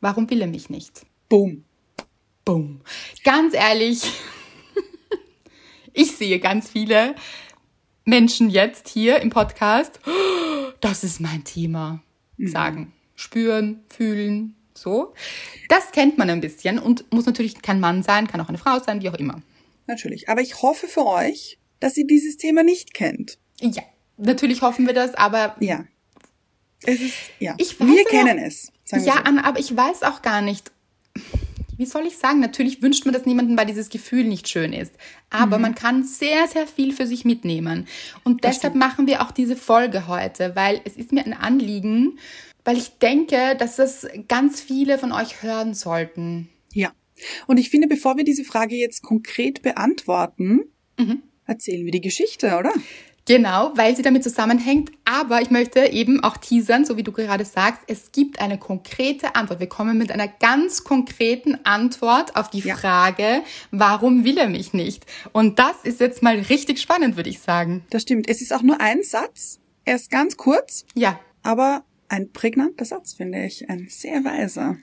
[0.00, 1.02] Warum will er mich nicht?
[1.28, 1.64] Boom.
[2.44, 2.80] Boom.
[3.24, 4.02] Ganz ehrlich,
[5.92, 7.14] ich sehe ganz viele
[8.04, 10.00] Menschen jetzt hier im Podcast,
[10.80, 12.02] das ist mein Thema,
[12.38, 12.48] mhm.
[12.48, 12.92] sagen.
[13.14, 15.14] Spüren, fühlen, so.
[15.68, 18.78] Das kennt man ein bisschen und muss natürlich kein Mann sein, kann auch eine Frau
[18.78, 19.42] sein, wie auch immer.
[19.86, 20.28] Natürlich.
[20.28, 23.38] Aber ich hoffe für euch, dass ihr dieses Thema nicht kennt.
[23.60, 23.82] Ja,
[24.16, 25.56] natürlich hoffen wir das, aber.
[25.60, 25.84] Ja.
[26.82, 27.56] Es ist, ja.
[27.58, 28.72] Wir kennen es.
[28.90, 29.10] ja, so.
[29.10, 30.70] Anna, aber ich weiß auch gar nicht.
[31.76, 34.94] wie soll ich sagen, natürlich wünscht man das niemandem, weil dieses Gefühl nicht schön ist.
[35.28, 35.62] Aber mhm.
[35.62, 37.86] man kann sehr, sehr viel für sich mitnehmen.
[38.22, 42.18] Und deshalb machen wir auch diese Folge heute, weil es ist mir ein Anliegen,
[42.70, 46.48] weil ich denke, dass das ganz viele von euch hören sollten.
[46.72, 46.92] Ja.
[47.48, 50.60] Und ich finde, bevor wir diese Frage jetzt konkret beantworten,
[50.96, 51.24] mhm.
[51.46, 52.72] erzählen wir die Geschichte, oder?
[53.26, 54.92] Genau, weil sie damit zusammenhängt.
[55.04, 59.34] Aber ich möchte eben auch teasern, so wie du gerade sagst, es gibt eine konkrete
[59.34, 59.58] Antwort.
[59.58, 62.76] Wir kommen mit einer ganz konkreten Antwort auf die ja.
[62.76, 65.06] Frage, warum will er mich nicht?
[65.32, 67.84] Und das ist jetzt mal richtig spannend, würde ich sagen.
[67.90, 68.28] Das stimmt.
[68.28, 69.58] Es ist auch nur ein Satz.
[69.84, 70.84] Er ist ganz kurz.
[70.94, 71.18] Ja.
[71.42, 73.70] Aber ein prägnanter Satz, finde ich.
[73.70, 74.76] Ein sehr weiser.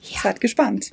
[0.00, 0.20] Ja.
[0.20, 0.92] Seid gespannt.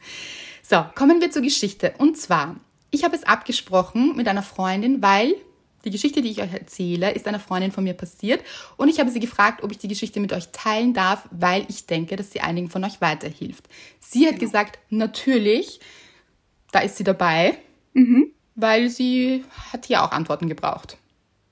[0.64, 1.94] So, kommen wir zur Geschichte.
[1.98, 2.56] Und zwar,
[2.90, 5.36] ich habe es abgesprochen mit einer Freundin, weil
[5.84, 8.42] die Geschichte, die ich euch erzähle, ist einer Freundin von mir passiert
[8.78, 11.86] und ich habe sie gefragt, ob ich die Geschichte mit euch teilen darf, weil ich
[11.86, 13.68] denke, dass sie einigen von euch weiterhilft.
[14.00, 14.46] Sie hat genau.
[14.46, 15.82] gesagt, natürlich,
[16.72, 17.58] da ist sie dabei,
[17.92, 18.32] mhm.
[18.56, 20.98] weil sie hat hier auch Antworten gebraucht.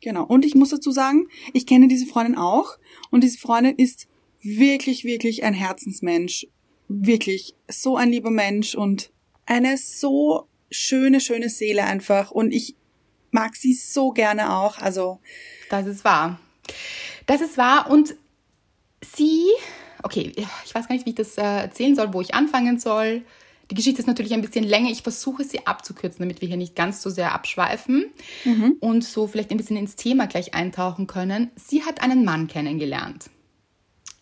[0.01, 0.23] Genau.
[0.23, 2.77] Und ich muss dazu sagen, ich kenne diese Freundin auch
[3.11, 4.07] und diese Freundin ist
[4.41, 6.47] wirklich, wirklich ein Herzensmensch.
[6.87, 9.11] Wirklich so ein lieber Mensch und
[9.45, 12.31] eine so schöne, schöne Seele einfach.
[12.31, 12.75] Und ich
[13.29, 14.77] mag sie so gerne auch.
[14.79, 15.19] Also.
[15.69, 16.39] Das ist wahr.
[17.27, 17.89] Das ist wahr.
[17.89, 18.15] Und
[19.15, 19.45] sie,
[20.03, 20.33] okay,
[20.65, 23.23] ich weiß gar nicht, wie ich das äh, erzählen soll, wo ich anfangen soll.
[23.71, 24.91] Die Geschichte ist natürlich ein bisschen länger.
[24.91, 28.11] Ich versuche sie abzukürzen, damit wir hier nicht ganz so sehr abschweifen
[28.43, 28.75] mhm.
[28.81, 31.51] und so vielleicht ein bisschen ins Thema gleich eintauchen können.
[31.55, 33.29] Sie hat einen Mann kennengelernt.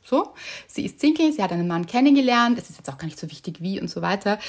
[0.04, 0.34] So,
[0.68, 2.60] sie ist Single, sie hat einen Mann kennengelernt.
[2.60, 4.40] Es ist jetzt auch gar nicht so wichtig, wie und so weiter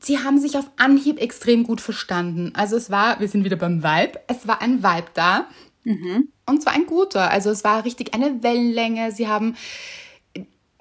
[0.00, 2.52] sie haben sich auf Anhieb extrem gut verstanden.
[2.54, 5.46] Also es war, wir sind wieder beim Vibe, es war ein Vibe da.
[5.84, 6.28] Mhm.
[6.46, 7.30] Und zwar ein guter.
[7.30, 9.12] Also es war richtig eine Wellenlänge.
[9.12, 9.56] Sie haben,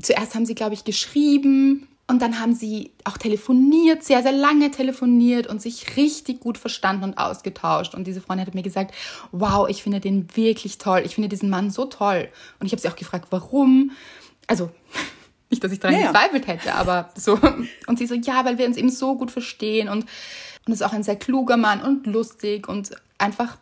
[0.01, 4.70] zuerst haben sie, glaube ich, geschrieben und dann haben sie auch telefoniert, sehr, sehr lange
[4.70, 7.96] telefoniert und sich richtig gut verstanden und ausgetauscht.
[7.96, 8.94] Und diese Freundin hat mir gesagt,
[9.32, 11.02] wow, ich finde den wirklich toll.
[11.04, 12.30] Ich finde diesen Mann so toll.
[12.60, 13.91] Und ich habe sie auch gefragt, warum.
[14.46, 14.70] Also
[15.50, 17.39] nicht, dass ich daran ja, gezweifelt hätte, aber so.
[17.88, 20.06] Und sie so, ja, weil wir uns eben so gut verstehen und,
[20.68, 23.58] und ist auch ein sehr kluger Mann und lustig und einfach,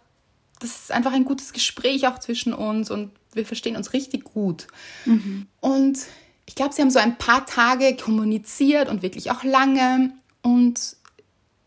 [0.60, 4.68] das ist einfach ein gutes Gespräch auch zwischen uns und wir verstehen uns richtig gut.
[5.06, 5.48] Mhm.
[5.62, 6.00] Und
[6.46, 10.98] ich glaube, sie haben so ein paar Tage kommuniziert und wirklich auch lange und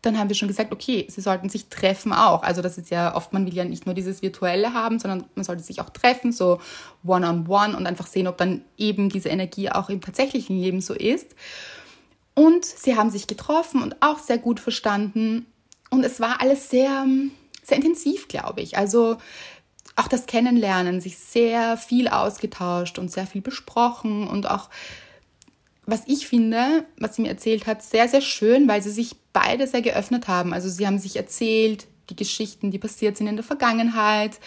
[0.01, 2.43] dann haben wir schon gesagt, okay, sie sollten sich treffen auch.
[2.43, 5.43] Also das ist ja oft, man will ja nicht nur dieses Virtuelle haben, sondern man
[5.43, 6.61] sollte sich auch treffen, so
[7.03, 10.81] one-on-one -on -one und einfach sehen, ob dann eben diese Energie auch im tatsächlichen Leben
[10.81, 11.35] so ist.
[12.35, 15.47] Und sie haben sich getroffen und auch sehr gut verstanden.
[15.89, 17.05] Und es war alles sehr,
[17.63, 18.77] sehr intensiv, glaube ich.
[18.77, 19.17] Also
[19.97, 24.69] auch das Kennenlernen, sich sehr viel ausgetauscht und sehr viel besprochen und auch
[25.89, 29.65] was ich finde, was sie mir erzählt hat, sehr, sehr schön, weil sie sich beide
[29.67, 30.53] sehr geöffnet haben.
[30.53, 34.39] Also sie haben sich erzählt, die Geschichten, die passiert sind in der Vergangenheit,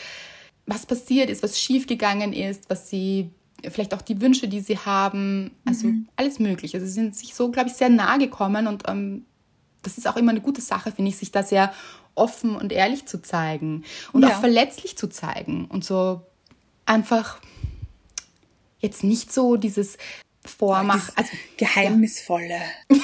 [0.67, 3.31] was passiert ist, was schiefgegangen ist, was sie,
[3.71, 6.09] vielleicht auch die Wünsche, die sie haben, also mhm.
[6.15, 6.77] alles Mögliche.
[6.77, 9.25] Also sie sind sich so, glaube ich, sehr nahe gekommen und ähm,
[9.83, 11.73] das ist auch immer eine gute Sache, finde ich, sich da sehr
[12.15, 14.29] offen und ehrlich zu zeigen und ja.
[14.29, 16.23] auch verletzlich zu zeigen und so
[16.87, 17.39] einfach
[18.81, 19.99] jetzt nicht so dieses
[20.45, 21.13] vormacht.
[21.17, 22.61] Also, Geheimnisvolle.
[22.91, 22.97] Ja.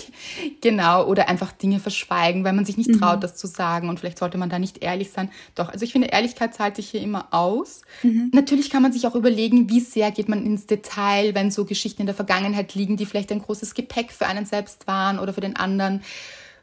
[0.60, 3.00] genau, oder einfach Dinge verschweigen, weil man sich nicht mhm.
[3.00, 5.30] traut, das zu sagen und vielleicht sollte man da nicht ehrlich sein.
[5.54, 7.82] Doch, also ich finde, Ehrlichkeit zahlt sich hier immer aus.
[8.02, 8.30] Mhm.
[8.32, 12.02] Natürlich kann man sich auch überlegen, wie sehr geht man ins Detail, wenn so Geschichten
[12.02, 15.40] in der Vergangenheit liegen, die vielleicht ein großes Gepäck für einen selbst waren oder für
[15.40, 16.02] den anderen.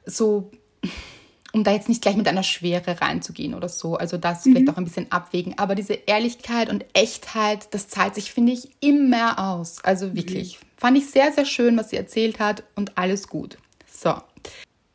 [0.06, 0.52] So
[1.52, 3.96] um da jetzt nicht gleich mit einer Schwere reinzugehen oder so.
[3.96, 4.52] Also das mhm.
[4.52, 5.58] vielleicht auch ein bisschen abwägen.
[5.58, 9.84] Aber diese Ehrlichkeit und Echtheit, das zahlt sich, finde ich, immer aus.
[9.84, 10.16] Also mhm.
[10.16, 10.60] wirklich.
[10.60, 10.66] Mhm.
[10.78, 13.58] Fand ich sehr, sehr schön, was sie erzählt hat und alles gut.
[13.92, 14.16] So.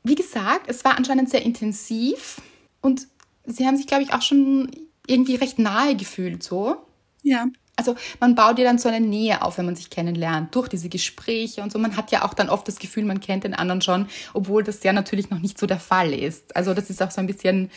[0.03, 2.41] Wie gesagt, es war anscheinend sehr intensiv
[2.81, 3.09] und
[3.47, 4.71] sie haben sich, glaube ich, auch schon
[5.07, 6.77] irgendwie recht nahe gefühlt, so.
[7.23, 10.69] Ja also man baut ja dann so eine Nähe auf, wenn man sich kennenlernt, durch
[10.69, 11.79] diese Gespräche und so.
[11.79, 14.83] Man hat ja auch dann oft das Gefühl, man kennt den anderen schon, obwohl das
[14.83, 16.55] ja natürlich noch nicht so der Fall ist.
[16.57, 17.71] Also das ist auch so ein bisschen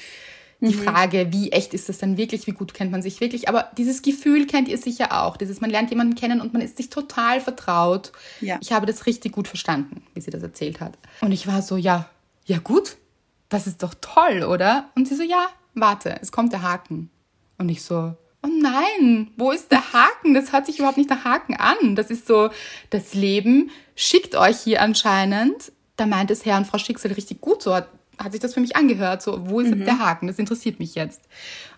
[0.60, 0.83] die mhm.
[0.83, 3.47] Frage, wie echt ist das denn wirklich, wie gut kennt man sich wirklich.
[3.47, 5.38] Aber dieses Gefühl kennt ihr sicher auch.
[5.38, 8.12] Dieses, man lernt jemanden kennen und man ist sich total vertraut.
[8.41, 8.57] Ja.
[8.62, 10.97] Ich habe das richtig gut verstanden, wie sie das erzählt hat.
[11.21, 12.10] Und ich war so, ja,
[12.45, 12.97] ja gut,
[13.49, 14.89] das ist doch toll, oder?
[14.95, 17.12] Und sie so, ja, warte, es kommt der Haken.
[17.60, 20.34] Und ich so, oh nein, wo ist der Haken?
[20.34, 21.95] Das hört sich überhaupt nicht nach Haken an.
[21.95, 22.50] Das ist so,
[22.89, 27.63] das Leben schickt euch hier anscheinend, da meint es Herr und Frau Schicksal richtig gut
[27.63, 27.80] so,
[28.17, 29.21] hat sich das für mich angehört.
[29.21, 29.86] So, wo ist mhm.
[29.86, 30.27] der Haken?
[30.27, 31.21] Das interessiert mich jetzt.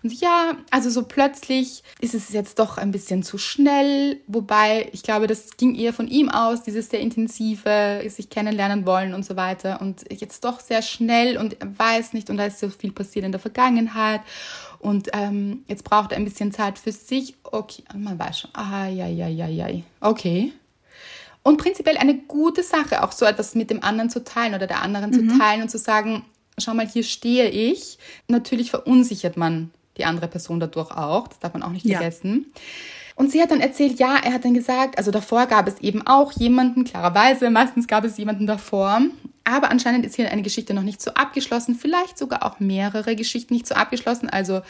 [0.02, 4.20] Und ja, also so plötzlich ist es jetzt doch ein bisschen zu schnell.
[4.26, 9.14] Wobei, ich glaube, das ging eher von ihm aus, dieses sehr intensive, sich kennenlernen wollen
[9.14, 9.80] und so weiter.
[9.80, 13.24] Und jetzt doch sehr schnell und er weiß nicht und da ist so viel passiert
[13.24, 14.22] in der Vergangenheit.
[14.78, 17.34] Und ähm, jetzt braucht er ein bisschen Zeit für sich.
[17.44, 18.50] Okay, man weiß schon.
[18.54, 19.66] Ah, ja, ja, ja, ja.
[20.00, 20.52] Okay.
[21.42, 24.82] Und prinzipiell eine gute Sache, auch so etwas mit dem anderen zu teilen oder der
[24.82, 25.30] anderen mhm.
[25.30, 26.24] zu teilen und zu sagen,
[26.58, 27.98] schau mal, hier stehe ich.
[28.28, 31.98] Natürlich verunsichert man die andere Person dadurch auch, das darf man auch nicht ja.
[31.98, 32.52] vergessen.
[33.20, 36.06] Und sie hat dann erzählt, ja, er hat dann gesagt, also davor gab es eben
[36.06, 39.02] auch jemanden, klarerweise, meistens gab es jemanden davor,
[39.44, 43.52] aber anscheinend ist hier eine Geschichte noch nicht so abgeschlossen, vielleicht sogar auch mehrere Geschichten
[43.52, 44.62] nicht so abgeschlossen, also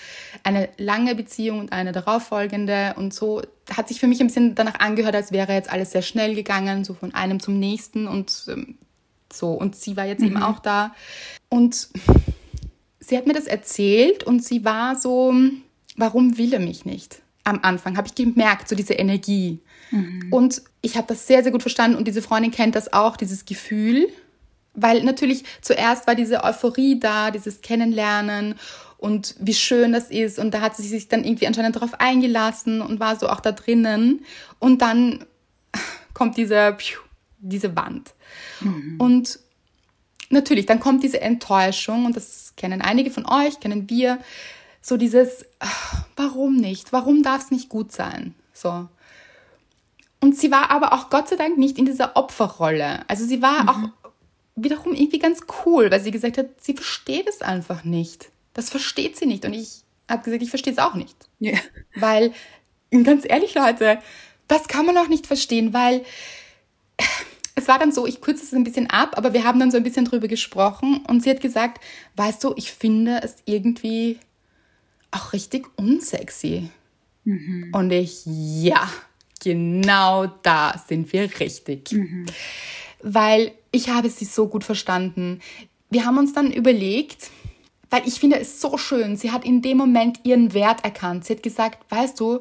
[0.42, 2.94] eine lange Beziehung und eine darauffolgende.
[2.96, 3.40] Und so
[3.72, 6.82] hat sich für mich ein bisschen danach angehört, als wäre jetzt alles sehr schnell gegangen,
[6.82, 8.78] so von einem zum nächsten und ähm,
[9.32, 9.52] so.
[9.52, 10.26] Und sie war jetzt mhm.
[10.26, 10.92] eben auch da.
[11.50, 11.86] Und
[12.98, 15.32] sie hat mir das erzählt und sie war so,
[15.94, 17.22] warum will er mich nicht?
[17.44, 19.61] Am Anfang habe ich gemerkt, so diese Energie.
[19.90, 20.29] Mhm.
[20.31, 23.44] Und ich habe das sehr, sehr gut verstanden und diese Freundin kennt das auch, dieses
[23.44, 24.09] Gefühl.
[24.74, 28.55] Weil natürlich zuerst war diese Euphorie da, dieses Kennenlernen
[28.98, 30.38] und wie schön das ist.
[30.38, 33.53] Und da hat sie sich dann irgendwie anscheinend darauf eingelassen und war so auch da
[33.53, 34.24] drinnen.
[34.59, 35.24] Und dann
[36.14, 36.76] kommt diese,
[37.38, 38.14] diese Wand.
[38.61, 38.96] Mhm.
[38.98, 39.40] Und
[40.29, 44.18] natürlich, dann kommt diese Enttäuschung und das kennen einige von euch, kennen wir,
[44.80, 45.44] so dieses,
[46.16, 46.92] warum nicht?
[46.92, 48.34] Warum darf es nicht gut sein?
[48.52, 48.88] So.
[50.20, 53.08] Und sie war aber auch Gott sei Dank nicht in dieser Opferrolle.
[53.08, 53.68] Also sie war mhm.
[53.68, 54.10] auch
[54.56, 58.30] wiederum irgendwie ganz cool, weil sie gesagt hat, sie versteht es einfach nicht.
[58.52, 59.44] Das versteht sie nicht.
[59.44, 61.16] Und ich habe gesagt, ich verstehe es auch nicht.
[61.40, 61.58] Yeah.
[61.94, 62.32] Weil,
[62.90, 63.98] ganz ehrlich, Leute,
[64.48, 66.04] das kann man auch nicht verstehen, weil
[67.54, 69.76] es war dann so, ich kürze es ein bisschen ab, aber wir haben dann so
[69.76, 71.82] ein bisschen drüber gesprochen und sie hat gesagt,
[72.16, 74.18] weißt du, ich finde es irgendwie
[75.10, 76.70] auch richtig unsexy.
[77.24, 77.70] Mhm.
[77.72, 78.88] Und ich, ja,
[79.42, 81.92] genau da sind wir richtig.
[81.92, 82.26] Mhm.
[83.02, 85.40] Weil ich habe sie so gut verstanden.
[85.90, 87.30] Wir haben uns dann überlegt,
[87.88, 91.24] weil ich finde es so schön, sie hat in dem Moment ihren Wert erkannt.
[91.24, 92.40] Sie hat gesagt, weißt du,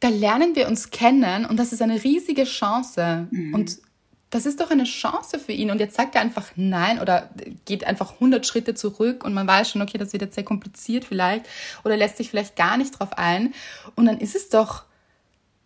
[0.00, 3.28] da lernen wir uns kennen und das ist eine riesige Chance.
[3.30, 3.54] Mhm.
[3.54, 3.78] Und
[4.36, 5.70] das ist doch eine Chance für ihn.
[5.70, 7.30] Und jetzt sagt er einfach nein oder
[7.64, 11.06] geht einfach 100 Schritte zurück und man weiß schon, okay, das wird jetzt sehr kompliziert
[11.06, 11.46] vielleicht
[11.84, 13.54] oder lässt sich vielleicht gar nicht drauf ein.
[13.94, 14.84] Und dann ist es doch,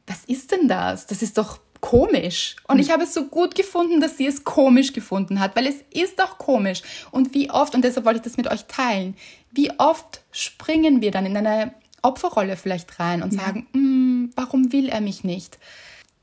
[0.07, 1.09] was ist denn das?
[1.09, 2.57] Das ist doch komisch.
[2.69, 5.77] Und ich habe es so gut gefunden, dass sie es komisch gefunden hat, weil es
[5.91, 6.83] ist doch komisch.
[7.11, 9.17] Und wie oft, und deshalb wollte ich das mit euch teilen,
[9.51, 13.81] wie oft springen wir dann in eine Opferrolle vielleicht rein und sagen, ja.
[13.81, 15.59] Mm, warum will er mich nicht?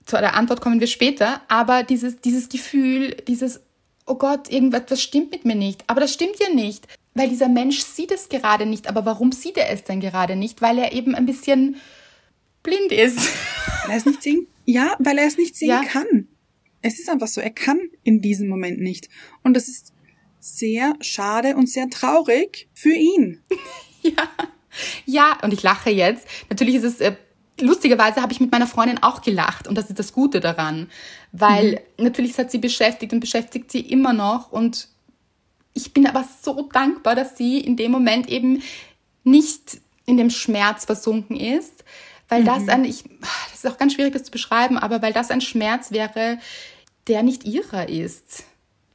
[0.07, 3.59] Zu der Antwort kommen wir später, aber dieses, dieses Gefühl, dieses,
[4.05, 5.83] oh Gott, irgendwas stimmt mit mir nicht.
[5.87, 8.87] Aber das stimmt ja nicht, weil dieser Mensch sieht es gerade nicht.
[8.87, 10.61] Aber warum sieht er es denn gerade nicht?
[10.61, 11.75] Weil er eben ein bisschen
[12.63, 13.19] blind ist.
[13.83, 15.83] Weil er es nicht sehen, ja, weil er es nicht sehen ja.
[15.83, 16.27] kann.
[16.81, 19.09] Es ist einfach so, er kann in diesem Moment nicht.
[19.43, 19.91] Und das ist
[20.39, 23.41] sehr schade und sehr traurig für ihn.
[24.01, 24.29] ja.
[25.05, 26.27] Ja, und ich lache jetzt.
[26.49, 27.15] Natürlich ist es äh,
[27.59, 30.89] lustigerweise habe ich mit meiner Freundin auch gelacht und das ist das Gute daran,
[31.31, 32.05] weil mhm.
[32.05, 34.87] natürlich hat sie beschäftigt und beschäftigt sie immer noch und
[35.73, 38.63] ich bin aber so dankbar, dass sie in dem Moment eben
[39.23, 41.83] nicht in dem Schmerz versunken ist,
[42.29, 42.45] weil mhm.
[42.45, 45.41] das ein, ich, das ist auch ganz schwierig das zu beschreiben, aber weil das ein
[45.41, 46.39] Schmerz wäre,
[47.07, 48.43] der nicht ihrer ist.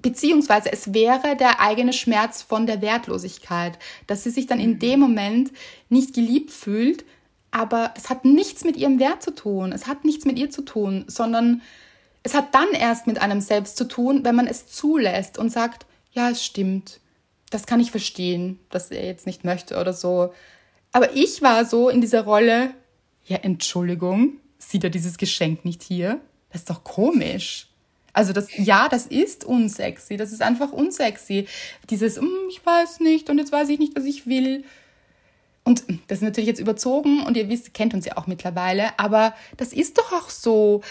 [0.00, 4.78] Beziehungsweise es wäre der eigene Schmerz von der Wertlosigkeit, dass sie sich dann in mhm.
[4.80, 5.52] dem Moment
[5.88, 7.04] nicht geliebt fühlt,
[7.52, 10.62] aber es hat nichts mit ihrem Wert zu tun, es hat nichts mit ihr zu
[10.62, 11.62] tun, sondern
[12.24, 15.86] es hat dann erst mit einem selbst zu tun, wenn man es zulässt und sagt,
[16.12, 17.00] ja, es stimmt,
[17.50, 20.32] das kann ich verstehen, dass er jetzt nicht möchte oder so.
[20.92, 22.70] Aber ich war so in dieser Rolle,
[23.24, 26.20] ja, Entschuldigung, sieht er dieses Geschenk nicht hier?
[26.50, 27.68] Das ist doch komisch.
[28.14, 31.46] Also das, ja, das ist unsexy, das ist einfach unsexy.
[31.88, 34.64] Dieses, hm, ich weiß nicht und jetzt weiß ich nicht, was ich will.
[35.64, 39.34] Und das ist natürlich jetzt überzogen und ihr wisst, kennt uns ja auch mittlerweile, aber
[39.56, 40.82] das ist doch auch so.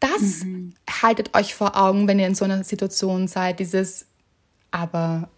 [0.00, 0.74] Das mhm.
[1.02, 4.06] haltet euch vor Augen, wenn ihr in so einer Situation seid, dieses,
[4.70, 5.30] aber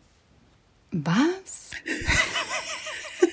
[0.90, 1.70] was?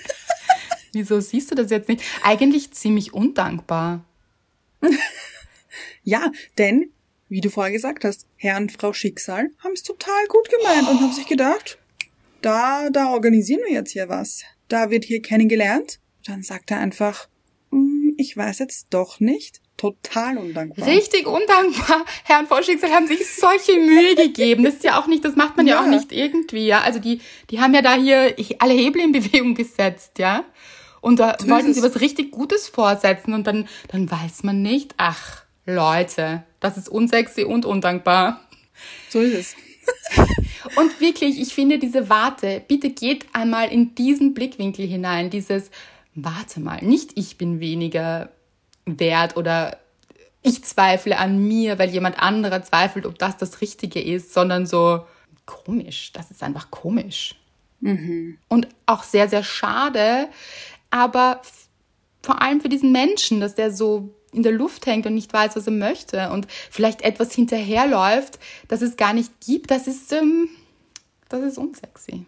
[0.94, 2.04] Wieso siehst du das jetzt nicht?
[2.24, 4.04] Eigentlich ziemlich undankbar.
[6.04, 6.92] ja, denn,
[7.28, 10.92] wie du vorher gesagt hast, Herr und Frau Schicksal haben es total gut gemeint oh.
[10.92, 11.78] und haben sich gedacht,
[12.42, 14.44] da, da organisieren wir jetzt hier was.
[14.68, 16.00] Da wird hier kennengelernt.
[16.26, 17.28] Dann sagt er einfach,
[17.72, 19.62] mm, ich weiß jetzt doch nicht.
[19.78, 20.88] Total undankbar.
[20.88, 22.06] Richtig undankbar.
[22.24, 24.64] Herrn Vorschicksal haben sich solche Mühe gegeben.
[24.64, 26.82] Das ist ja auch nicht, das macht man ja, ja auch nicht irgendwie, ja.
[26.82, 30.46] Also die, die haben ja da hier alle Hebel in Bewegung gesetzt, ja.
[31.02, 34.96] Und da das wollten sie was richtig Gutes vorsetzen und dann, dann weiß man nicht,
[34.98, 38.48] ach, Leute, das ist unsexy und undankbar.
[39.10, 39.56] So ist es.
[40.76, 45.72] und wirklich, ich finde diese Warte, bitte geht einmal in diesen Blickwinkel hinein, dieses,
[46.16, 48.30] warte mal, nicht ich bin weniger
[48.86, 49.80] wert oder
[50.42, 55.06] ich zweifle an mir, weil jemand anderer zweifelt, ob das das Richtige ist, sondern so
[55.46, 56.12] komisch.
[56.14, 57.36] Das ist einfach komisch.
[57.80, 58.38] Mhm.
[58.48, 60.30] Und auch sehr, sehr schade,
[60.92, 61.42] aber
[62.22, 65.56] vor allem für diesen Menschen, dass der so in der Luft hängt und nicht weiß,
[65.56, 70.50] was er möchte und vielleicht etwas hinterherläuft, das es gar nicht gibt, das ist, ähm,
[71.30, 72.26] das ist unsexy.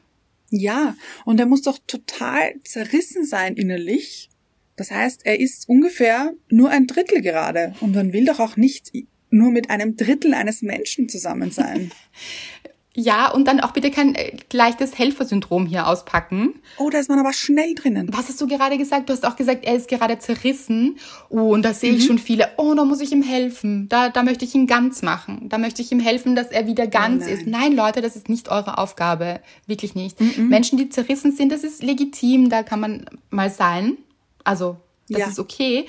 [0.49, 0.95] Ja,
[1.25, 4.29] und er muss doch total zerrissen sein innerlich
[4.77, 8.91] das heißt, er ist ungefähr nur ein Drittel gerade und man will doch auch nicht
[9.29, 11.91] nur mit einem Drittel eines Menschen zusammen sein.
[12.99, 16.55] Ja, und dann auch bitte kein äh, leichtes Helfersyndrom hier auspacken.
[16.79, 18.09] Oh, da ist man aber schnell drinnen.
[18.11, 19.07] Was hast du gerade gesagt?
[19.07, 20.97] Du hast auch gesagt, er ist gerade zerrissen.
[21.29, 22.07] Oh, und da sehe ich mhm.
[22.07, 22.49] schon viele.
[22.57, 23.87] Oh, da muss ich ihm helfen.
[23.87, 25.47] Da, da möchte ich ihn ganz machen.
[25.47, 27.37] Da möchte ich ihm helfen, dass er wieder ganz oh nein.
[27.37, 27.47] ist.
[27.47, 29.41] Nein, Leute, das ist nicht eure Aufgabe.
[29.67, 30.19] Wirklich nicht.
[30.19, 30.49] Mhm.
[30.49, 32.49] Menschen, die zerrissen sind, das ist legitim.
[32.49, 33.97] Da kann man mal sein.
[34.43, 34.77] Also,
[35.07, 35.27] das ja.
[35.27, 35.85] ist okay.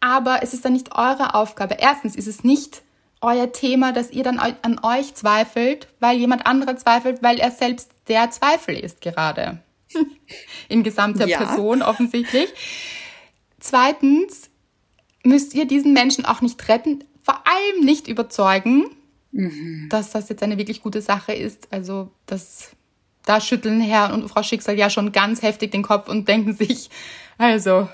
[0.00, 1.76] Aber es ist dann nicht eure Aufgabe.
[1.78, 2.82] Erstens ist es nicht
[3.20, 7.90] euer Thema, dass ihr dann an euch zweifelt, weil jemand anderer zweifelt, weil er selbst
[8.08, 9.62] der Zweifel ist gerade.
[10.68, 11.38] In gesamter ja.
[11.38, 12.48] Person offensichtlich.
[13.58, 14.50] Zweitens
[15.22, 18.86] müsst ihr diesen Menschen auch nicht retten, vor allem nicht überzeugen,
[19.32, 19.88] mhm.
[19.90, 21.68] dass das jetzt eine wirklich gute Sache ist.
[21.70, 22.70] Also das,
[23.26, 26.88] da schütteln Herr und Frau Schicksal ja schon ganz heftig den Kopf und denken sich,
[27.36, 27.88] also,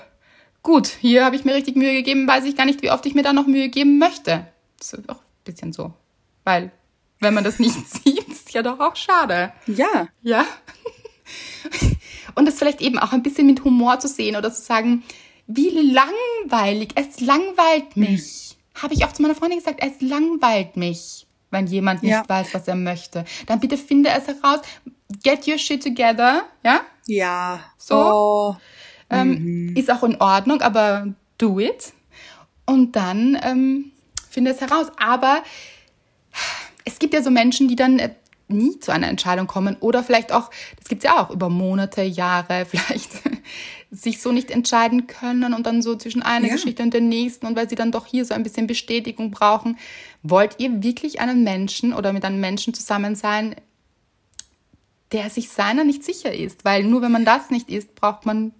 [0.63, 3.15] gut, hier habe ich mir richtig Mühe gegeben, weiß ich gar nicht, wie oft ich
[3.15, 4.47] mir da noch Mühe geben möchte.
[4.79, 5.93] Das ist auch ein bisschen so.
[6.43, 6.71] Weil,
[7.19, 9.51] wenn man das nicht sieht, ist ja doch auch schade.
[9.65, 10.07] Ja.
[10.21, 10.45] Ja.
[12.35, 15.03] Und das vielleicht eben auch ein bisschen mit Humor zu sehen oder zu sagen,
[15.47, 18.57] wie langweilig, es langweilt mich.
[18.73, 18.83] Hm.
[18.83, 22.23] Habe ich auch zu meiner Freundin gesagt, es langweilt mich, wenn jemand nicht ja.
[22.27, 23.25] weiß, was er möchte.
[23.47, 24.59] Dann bitte finde es heraus.
[25.23, 26.81] Get your shit together, ja?
[27.07, 27.61] Ja.
[27.77, 27.95] So.
[27.95, 28.55] Oh.
[29.09, 29.75] Ähm, mhm.
[29.75, 31.07] Ist auch in Ordnung, aber
[31.37, 31.93] do it.
[32.65, 33.91] Und dann ähm,
[34.37, 34.91] finde es heraus.
[34.97, 35.41] Aber
[36.85, 38.13] es gibt ja so Menschen, die dann äh,
[38.47, 42.03] nie zu einer Entscheidung kommen oder vielleicht auch, das gibt es ja auch über Monate,
[42.03, 43.09] Jahre, vielleicht
[43.89, 46.53] sich so nicht entscheiden können und dann so zwischen einer ja.
[46.53, 49.79] Geschichte und der nächsten und weil sie dann doch hier so ein bisschen Bestätigung brauchen.
[50.21, 53.55] Wollt ihr wirklich einen Menschen oder mit einem Menschen zusammen sein,
[55.13, 56.63] der sich seiner nicht sicher ist?
[56.63, 58.51] Weil nur wenn man das nicht ist, braucht man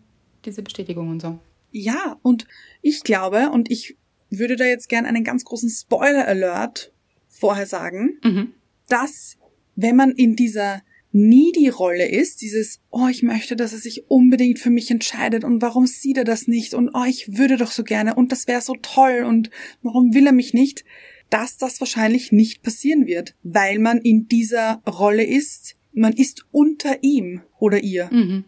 [0.44, 1.38] diese Bestätigung und so.
[1.72, 2.48] Ja, und
[2.82, 3.96] ich glaube, und ich
[4.30, 6.92] würde da jetzt gern einen ganz großen Spoiler-Alert
[7.28, 8.54] vorher sagen, mhm.
[8.90, 9.38] dass
[9.76, 14.70] wenn man in dieser Needy-Rolle ist, dieses, oh, ich möchte, dass er sich unbedingt für
[14.70, 18.16] mich entscheidet und warum sieht er das nicht und oh, ich würde doch so gerne
[18.16, 19.50] und das wäre so toll und
[19.82, 20.84] warum will er mich nicht,
[21.30, 27.04] dass das wahrscheinlich nicht passieren wird, weil man in dieser Rolle ist, man ist unter
[27.04, 28.10] ihm oder ihr.
[28.12, 28.46] Mhm.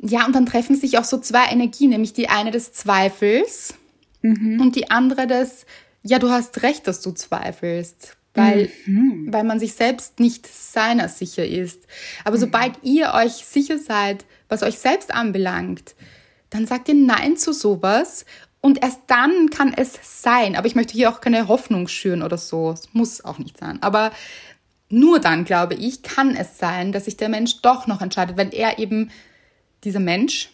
[0.00, 3.74] Ja, und dann treffen sich auch so zwei Energien, nämlich die eine des Zweifels
[4.24, 4.60] mhm.
[4.60, 5.66] und die andere des,
[6.02, 9.28] ja, du hast recht, dass du zweifelst, weil, mhm.
[9.30, 11.86] weil man sich selbst nicht seiner sicher ist.
[12.24, 12.40] Aber mhm.
[12.40, 15.94] sobald ihr euch sicher seid, was euch selbst anbelangt,
[16.50, 18.24] dann sagt ihr Nein zu sowas
[18.60, 20.56] und erst dann kann es sein.
[20.56, 22.70] Aber ich möchte hier auch keine Hoffnung schüren oder so.
[22.70, 23.82] Es muss auch nicht sein.
[23.82, 24.10] Aber
[24.88, 28.52] nur dann, glaube ich, kann es sein, dass sich der Mensch doch noch entscheidet, wenn
[28.52, 29.10] er eben
[29.82, 30.50] dieser Mensch,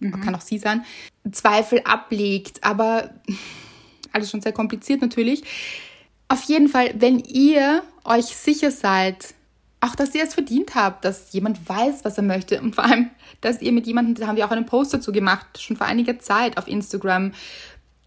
[0.00, 0.20] mhm.
[0.22, 0.84] kann auch sie sein,
[1.30, 2.64] Zweifel ablegt.
[2.64, 3.10] Aber
[4.12, 5.42] alles schon sehr kompliziert natürlich.
[6.28, 9.34] Auf jeden Fall, wenn ihr euch sicher seid,
[9.80, 13.10] auch dass ihr es verdient habt, dass jemand weiß, was er möchte und vor allem,
[13.40, 16.18] dass ihr mit jemandem, da haben wir auch einen Post dazu gemacht, schon vor einiger
[16.20, 17.32] Zeit auf Instagram,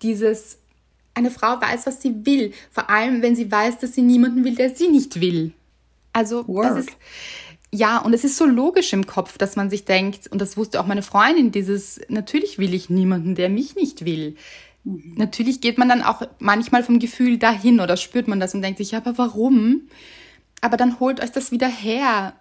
[0.01, 0.57] dieses,
[1.13, 4.55] eine Frau weiß, was sie will, vor allem, wenn sie weiß, dass sie niemanden will,
[4.55, 5.51] der sie nicht will.
[6.13, 6.70] Also, Work.
[6.70, 6.91] das ist,
[7.76, 10.80] ja, und es ist so logisch im Kopf, dass man sich denkt, und das wusste
[10.80, 14.36] auch meine Freundin, dieses, natürlich will ich niemanden, der mich nicht will.
[14.84, 15.15] Mhm.
[15.17, 18.78] Natürlich geht man dann auch manchmal vom Gefühl dahin oder spürt man das und denkt
[18.78, 19.82] sich, ja, aber warum?
[20.61, 22.34] Aber dann holt euch das wieder her.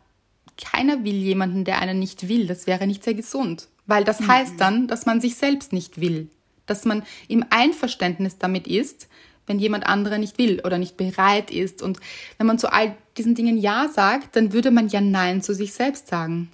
[0.57, 2.47] Keiner will jemanden, der einen nicht will.
[2.47, 3.69] Das wäre nicht sehr gesund.
[3.87, 4.29] Weil das mhm.
[4.29, 6.29] heißt dann, dass man sich selbst nicht will.
[6.67, 9.09] Dass man im Einverständnis damit ist,
[9.47, 11.83] wenn jemand andere nicht will oder nicht bereit ist.
[11.83, 12.01] Und
[12.39, 15.73] wenn man zu all diesen Dingen Ja sagt, dann würde man ja Nein zu sich
[15.73, 16.51] selbst sagen.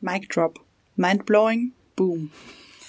[0.00, 0.60] Mic drop.
[0.96, 1.72] Mind blowing.
[1.96, 2.30] Boom.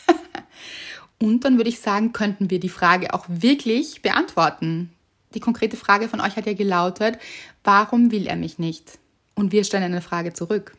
[1.20, 4.92] Und dann würde ich sagen, könnten wir die Frage auch wirklich beantworten.
[5.36, 7.18] Die konkrete Frage von euch hat ja gelautet,
[7.64, 9.00] warum will er mich nicht?
[9.36, 10.76] Und wir stellen eine Frage zurück.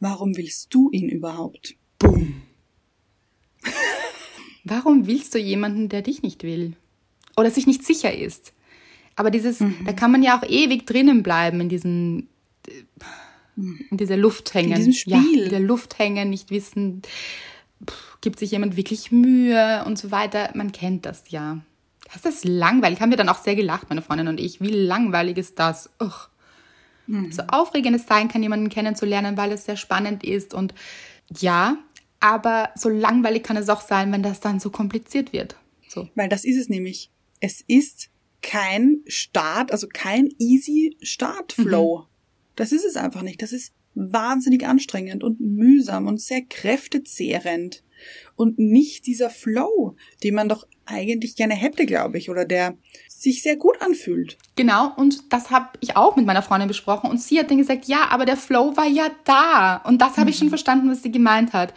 [0.00, 1.76] Warum willst du ihn überhaupt?
[1.98, 2.42] Boom.
[4.64, 6.74] warum willst du jemanden, der dich nicht will?
[7.36, 8.52] Oder sich nicht sicher ist?
[9.16, 9.76] Aber dieses, mhm.
[9.84, 12.28] da kann man ja auch ewig drinnen bleiben in diesen,
[13.56, 14.72] in dieser Luft hängen.
[14.72, 15.36] In diesem Spiel.
[15.36, 17.02] Ja, in der Luft hängen, nicht wissen,
[17.88, 20.50] pff, gibt sich jemand wirklich Mühe und so weiter.
[20.54, 21.60] Man kennt das ja.
[22.12, 23.00] Das ist langweilig.
[23.00, 24.60] Haben wir dann auch sehr gelacht, meine Freundin und ich.
[24.60, 25.90] Wie langweilig ist das?
[26.00, 26.28] Ugh.
[27.06, 27.32] Mhm.
[27.32, 30.74] So aufregend es sein kann, jemanden kennenzulernen, weil es sehr spannend ist und
[31.38, 31.78] ja,
[32.20, 35.56] aber so langweilig kann es auch sein, wenn das dann so kompliziert wird.
[35.88, 36.08] So.
[36.14, 37.10] Weil das ist es nämlich.
[37.42, 38.08] Es ist
[38.40, 41.98] kein Start, also kein easy Startflow.
[41.98, 42.06] Mhm.
[42.54, 43.42] Das ist es einfach nicht.
[43.42, 47.82] Das ist wahnsinnig anstrengend und mühsam und sehr kräftezehrend
[48.42, 52.74] und nicht dieser Flow, den man doch eigentlich gerne hätte, glaube ich, oder der
[53.06, 54.36] sich sehr gut anfühlt.
[54.56, 57.84] Genau, und das habe ich auch mit meiner Freundin besprochen und sie hat dann gesagt,
[57.86, 60.28] ja, aber der Flow war ja da und das habe mhm.
[60.28, 60.50] ich schon mhm.
[60.50, 61.72] verstanden, was sie gemeint hat.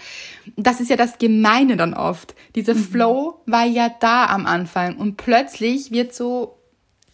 [0.56, 2.34] Das ist ja das Gemeine dann oft.
[2.56, 2.80] Dieser mhm.
[2.80, 6.58] Flow war ja da am Anfang und plötzlich wird so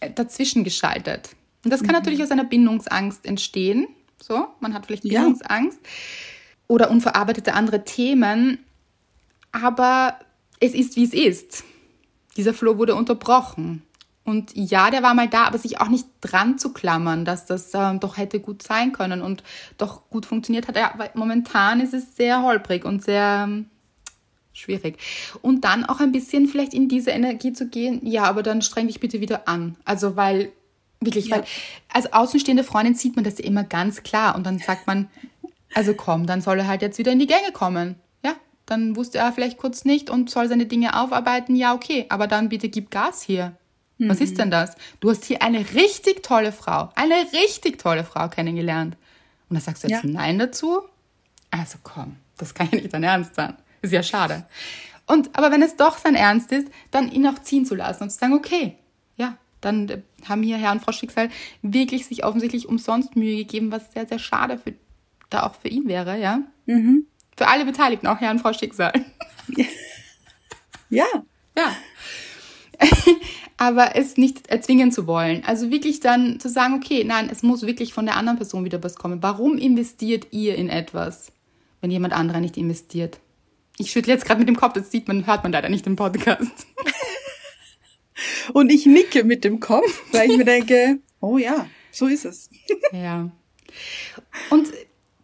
[0.00, 1.36] äh, dazwischen geschaltet.
[1.62, 1.98] Und das kann mhm.
[1.98, 3.86] natürlich aus einer Bindungsangst entstehen.
[4.20, 5.88] So, man hat vielleicht Bindungsangst ja.
[6.68, 8.64] oder unverarbeitete andere Themen
[9.52, 10.18] aber
[10.60, 11.64] es ist, wie es ist.
[12.36, 13.82] Dieser Flow wurde unterbrochen.
[14.24, 17.74] Und ja, der war mal da, aber sich auch nicht dran zu klammern, dass das
[17.74, 19.42] äh, doch hätte gut sein können und
[19.78, 20.76] doch gut funktioniert hat.
[20.76, 23.66] Ja, weil momentan ist es sehr holprig und sehr ähm,
[24.52, 24.98] schwierig.
[25.42, 28.86] Und dann auch ein bisschen vielleicht in diese Energie zu gehen, ja, aber dann streng
[28.86, 29.76] dich bitte wieder an.
[29.84, 30.52] Also, weil,
[31.00, 31.38] wirklich, ja.
[31.38, 31.44] weil
[31.92, 35.10] als außenstehende Freundin sieht man das immer ganz klar und dann sagt man,
[35.74, 37.96] also komm, dann soll er halt jetzt wieder in die Gänge kommen
[38.72, 41.54] dann wusste er vielleicht kurz nicht und soll seine Dinge aufarbeiten.
[41.54, 43.54] Ja, okay, aber dann bitte gib Gas hier.
[43.98, 44.08] Mhm.
[44.08, 44.74] Was ist denn das?
[45.00, 48.96] Du hast hier eine richtig tolle Frau, eine richtig tolle Frau kennengelernt.
[49.48, 50.10] Und da sagst du jetzt ja.
[50.10, 50.80] Nein dazu?
[51.50, 53.54] Also komm, das kann ja nicht dein Ernst sein.
[53.82, 54.46] Ist ja schade.
[55.06, 58.10] Und, aber wenn es doch sein Ernst ist, dann ihn auch ziehen zu lassen und
[58.10, 58.76] zu sagen, okay,
[59.16, 61.28] ja, dann haben hier Herr und Frau Schicksal
[61.60, 64.72] wirklich sich offensichtlich umsonst Mühe gegeben, was sehr, sehr schade für,
[65.28, 66.40] da auch für ihn wäre, ja.
[66.66, 67.06] Mhm.
[67.42, 68.92] Für alle Beteiligten, auch Herr und Frau Schicksal.
[70.90, 71.06] Ja.
[71.58, 71.76] Ja.
[73.56, 75.42] Aber es nicht erzwingen zu wollen.
[75.44, 78.80] Also wirklich dann zu sagen, okay, nein, es muss wirklich von der anderen Person wieder
[78.84, 79.24] was kommen.
[79.24, 81.32] Warum investiert ihr in etwas,
[81.80, 83.18] wenn jemand anderer nicht investiert?
[83.76, 85.96] Ich schüttle jetzt gerade mit dem Kopf, das sieht man, hört man leider nicht im
[85.96, 86.68] Podcast.
[88.52, 92.50] Und ich nicke mit dem Kopf, weil ich mir denke, oh ja, so ist es.
[92.92, 93.32] Ja.
[94.50, 94.68] Und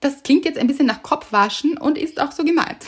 [0.01, 2.85] das klingt jetzt ein bisschen nach Kopfwaschen und ist auch so gemeint.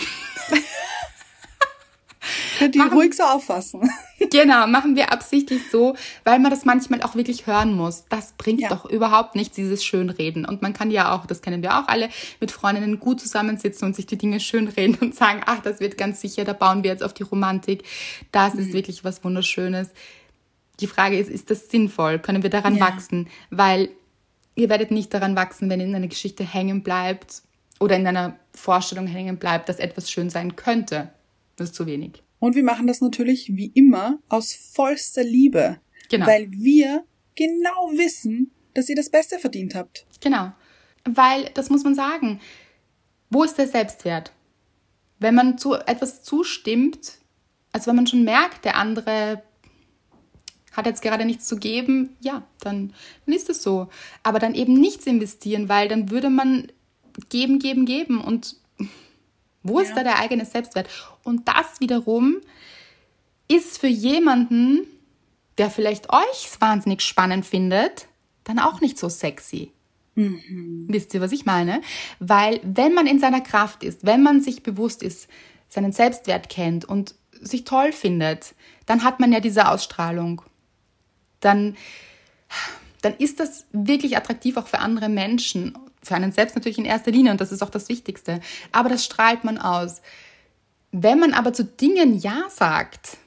[2.58, 3.90] Könnt ihr ruhig so auffassen.
[4.30, 8.04] Genau, machen wir absichtlich so, weil man das manchmal auch wirklich hören muss.
[8.10, 8.68] Das bringt ja.
[8.68, 10.44] doch überhaupt nichts, dieses Schönreden.
[10.44, 13.96] Und man kann ja auch, das kennen wir auch alle, mit Freundinnen gut zusammensitzen und
[13.96, 17.02] sich die Dinge schönreden und sagen, ach, das wird ganz sicher, da bauen wir jetzt
[17.02, 17.82] auf die Romantik.
[18.30, 18.60] Das mhm.
[18.60, 19.88] ist wirklich was Wunderschönes.
[20.80, 22.18] Die Frage ist, ist das sinnvoll?
[22.18, 22.82] Können wir daran ja.
[22.82, 23.28] wachsen?
[23.48, 23.88] Weil
[24.60, 27.42] ihr werdet nicht daran wachsen, wenn in einer Geschichte hängen bleibt
[27.78, 31.10] oder in einer Vorstellung hängen bleibt, dass etwas schön sein könnte.
[31.56, 32.22] Das ist zu wenig.
[32.38, 35.78] Und wir machen das natürlich wie immer aus vollster Liebe.
[36.10, 36.26] Genau.
[36.26, 37.04] Weil wir
[37.34, 40.04] genau wissen, dass ihr das Beste verdient habt.
[40.20, 40.52] Genau.
[41.04, 42.40] Weil, das muss man sagen,
[43.30, 44.32] wo ist der Selbstwert?
[45.18, 47.18] Wenn man zu etwas zustimmt,
[47.72, 49.42] also wenn man schon merkt, der andere
[50.72, 52.92] hat jetzt gerade nichts zu geben, ja, dann,
[53.26, 53.88] dann ist es so.
[54.22, 56.68] Aber dann eben nichts investieren, weil dann würde man
[57.28, 58.56] geben, geben, geben und
[59.62, 59.86] wo ja.
[59.86, 60.88] ist da der eigene Selbstwert?
[61.22, 62.36] Und das wiederum
[63.48, 64.86] ist für jemanden,
[65.58, 68.06] der vielleicht euch wahnsinnig spannend findet,
[68.44, 69.72] dann auch nicht so sexy.
[70.14, 70.86] Mhm.
[70.88, 71.82] Wisst ihr, was ich meine?
[72.18, 75.28] Weil wenn man in seiner Kraft ist, wenn man sich bewusst ist,
[75.68, 78.54] seinen Selbstwert kennt und sich toll findet,
[78.86, 80.42] dann hat man ja diese Ausstrahlung
[81.40, 81.76] dann,
[83.02, 87.10] dann ist das wirklich attraktiv auch für andere Menschen, für einen selbst natürlich in erster
[87.10, 88.40] Linie und das ist auch das Wichtigste.
[88.72, 90.00] Aber das strahlt man aus.
[90.92, 93.18] Wenn man aber zu Dingen Ja sagt,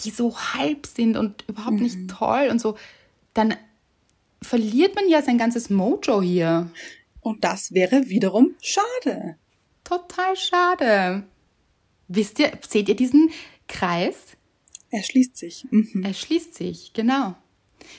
[0.00, 1.82] die so halb sind und überhaupt mhm.
[1.82, 2.76] nicht toll und so,
[3.34, 3.54] dann
[4.42, 6.70] verliert man ja sein ganzes Mojo hier.
[7.20, 9.36] Und das wäre wiederum schade.
[9.84, 11.24] Total schade.
[12.08, 13.30] Wisst ihr, seht ihr diesen
[13.68, 14.16] Kreis?
[14.90, 15.66] Er schließt sich.
[15.70, 16.02] Mhm.
[16.04, 17.34] Er schließt sich, genau.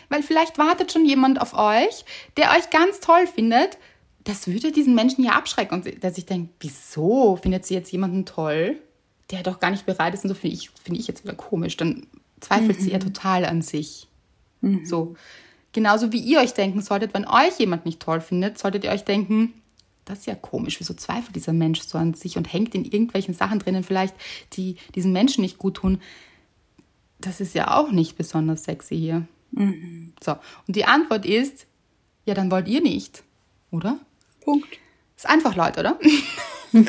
[0.10, 2.06] Weil vielleicht wartet schon jemand auf euch,
[2.38, 3.78] der euch ganz toll findet.
[4.24, 8.26] Das würde diesen Menschen ja abschrecken und der sich denkt, wieso findet sie jetzt jemanden
[8.26, 8.82] toll?
[9.32, 11.78] der doch gar nicht bereit ist und so finde ich, finde ich jetzt wieder komisch.
[11.78, 12.08] Dann
[12.40, 14.08] zweifelt sie ja total an sich.
[14.86, 15.16] So.
[15.74, 19.04] Genauso wie ihr euch denken solltet, wenn euch jemand nicht toll findet, solltet ihr euch
[19.04, 19.54] denken,
[20.06, 23.34] das ist ja komisch, wieso zweifelt dieser Mensch so an sich und hängt in irgendwelchen
[23.34, 24.16] Sachen drinnen, vielleicht,
[24.54, 26.02] die diesem Menschen nicht gut tun.
[27.20, 29.28] Das ist ja auch nicht besonders sexy hier.
[30.24, 30.36] So,
[30.68, 31.66] und die Antwort ist,
[32.26, 33.24] ja, dann wollt ihr nicht,
[33.72, 34.00] oder?
[34.42, 34.68] Punkt.
[35.16, 36.00] Ist einfach, Leute, oder?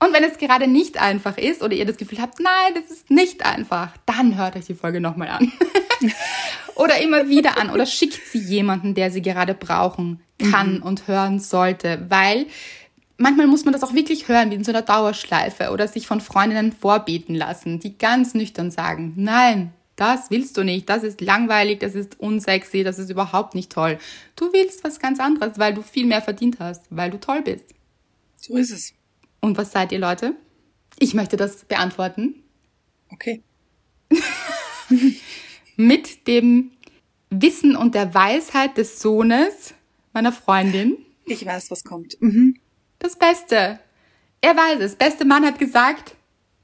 [0.00, 3.10] Und wenn es gerade nicht einfach ist oder ihr das Gefühl habt, nein, das ist
[3.10, 5.50] nicht einfach, dann hört euch die Folge nochmal an.
[6.74, 10.20] oder immer wieder an oder schickt sie jemanden, der sie gerade brauchen
[10.50, 12.46] kann und hören sollte, weil
[13.16, 16.20] manchmal muss man das auch wirklich hören, wie in so einer Dauerschleife oder sich von
[16.20, 21.80] Freundinnen vorbeten lassen, die ganz nüchtern sagen, nein, das willst du nicht, das ist langweilig,
[21.80, 23.98] das ist unsexy, das ist überhaupt nicht toll.
[24.34, 27.66] Du willst was ganz anderes, weil du viel mehr verdient hast, weil du toll bist.
[28.36, 28.92] So ist es.
[29.40, 30.34] Und was seid ihr, Leute?
[30.98, 32.44] Ich möchte das beantworten
[33.14, 33.42] Okay.
[35.76, 36.72] mit dem
[37.30, 39.74] Wissen und der Weisheit des Sohnes
[40.12, 40.98] meiner Freundin.
[41.24, 42.20] Ich weiß, was kommt.
[42.20, 42.56] Mhm.
[43.04, 43.78] Das Beste.
[44.40, 44.96] Er weiß es.
[44.96, 46.14] Beste Mann hat gesagt,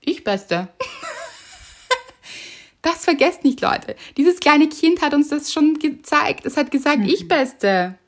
[0.00, 0.68] ich Beste.
[2.82, 3.94] Das vergesst nicht, Leute.
[4.16, 6.46] Dieses kleine Kind hat uns das schon gezeigt.
[6.46, 7.98] Es hat gesagt, ich Beste.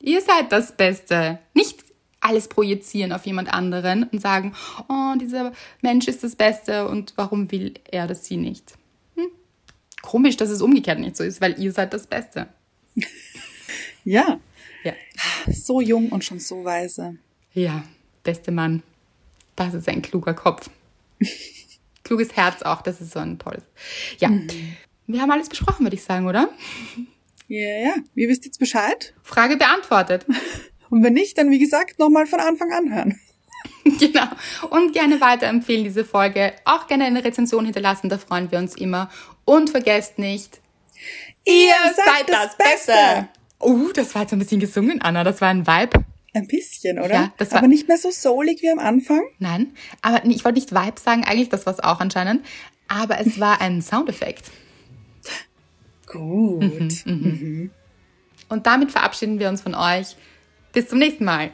[0.00, 1.38] Ihr seid das Beste.
[1.54, 1.84] Nicht
[2.18, 4.52] alles projizieren auf jemand anderen und sagen,
[4.88, 8.72] oh, dieser Mensch ist das Beste und warum will er das sie nicht?
[9.14, 9.28] Hm?
[10.02, 12.48] Komisch, dass es umgekehrt nicht so ist, weil ihr seid das Beste.
[14.04, 14.40] Ja.
[14.84, 14.92] Ja.
[15.52, 17.18] So jung und schon so weise.
[17.56, 17.84] Ja,
[18.22, 18.82] beste Mann.
[19.56, 20.68] Das ist ein kluger Kopf.
[22.04, 23.62] Kluges Herz auch, das ist so ein tolles.
[24.18, 24.30] Ja,
[25.06, 26.50] wir haben alles besprochen, würde ich sagen, oder?
[27.48, 27.94] Ja, ja.
[28.14, 29.14] Ihr wisst jetzt Bescheid.
[29.22, 30.26] Frage beantwortet.
[30.90, 33.20] Und wenn nicht, dann wie gesagt, nochmal von Anfang an hören.
[33.98, 34.26] genau.
[34.70, 36.52] Und gerne weiterempfehlen diese Folge.
[36.64, 39.10] Auch gerne eine Rezension hinterlassen, da freuen wir uns immer.
[39.46, 40.60] Und vergesst nicht,
[41.44, 43.28] Ihr seid das Beste.
[43.60, 45.24] Oh, das war jetzt ein bisschen gesungen, Anna.
[45.24, 46.04] Das war ein Vibe.
[46.36, 47.14] Ein bisschen, oder?
[47.14, 49.22] Ja, das war- Aber nicht mehr so soulig wie am Anfang.
[49.38, 49.72] Nein,
[50.02, 52.44] aber ich wollte nicht Vibe sagen, eigentlich das war es auch anscheinend.
[52.88, 54.50] Aber es war ein Soundeffekt.
[56.06, 57.04] Gut.
[58.48, 60.14] Und damit verabschieden wir uns von euch.
[60.72, 61.50] Bis zum nächsten Mal.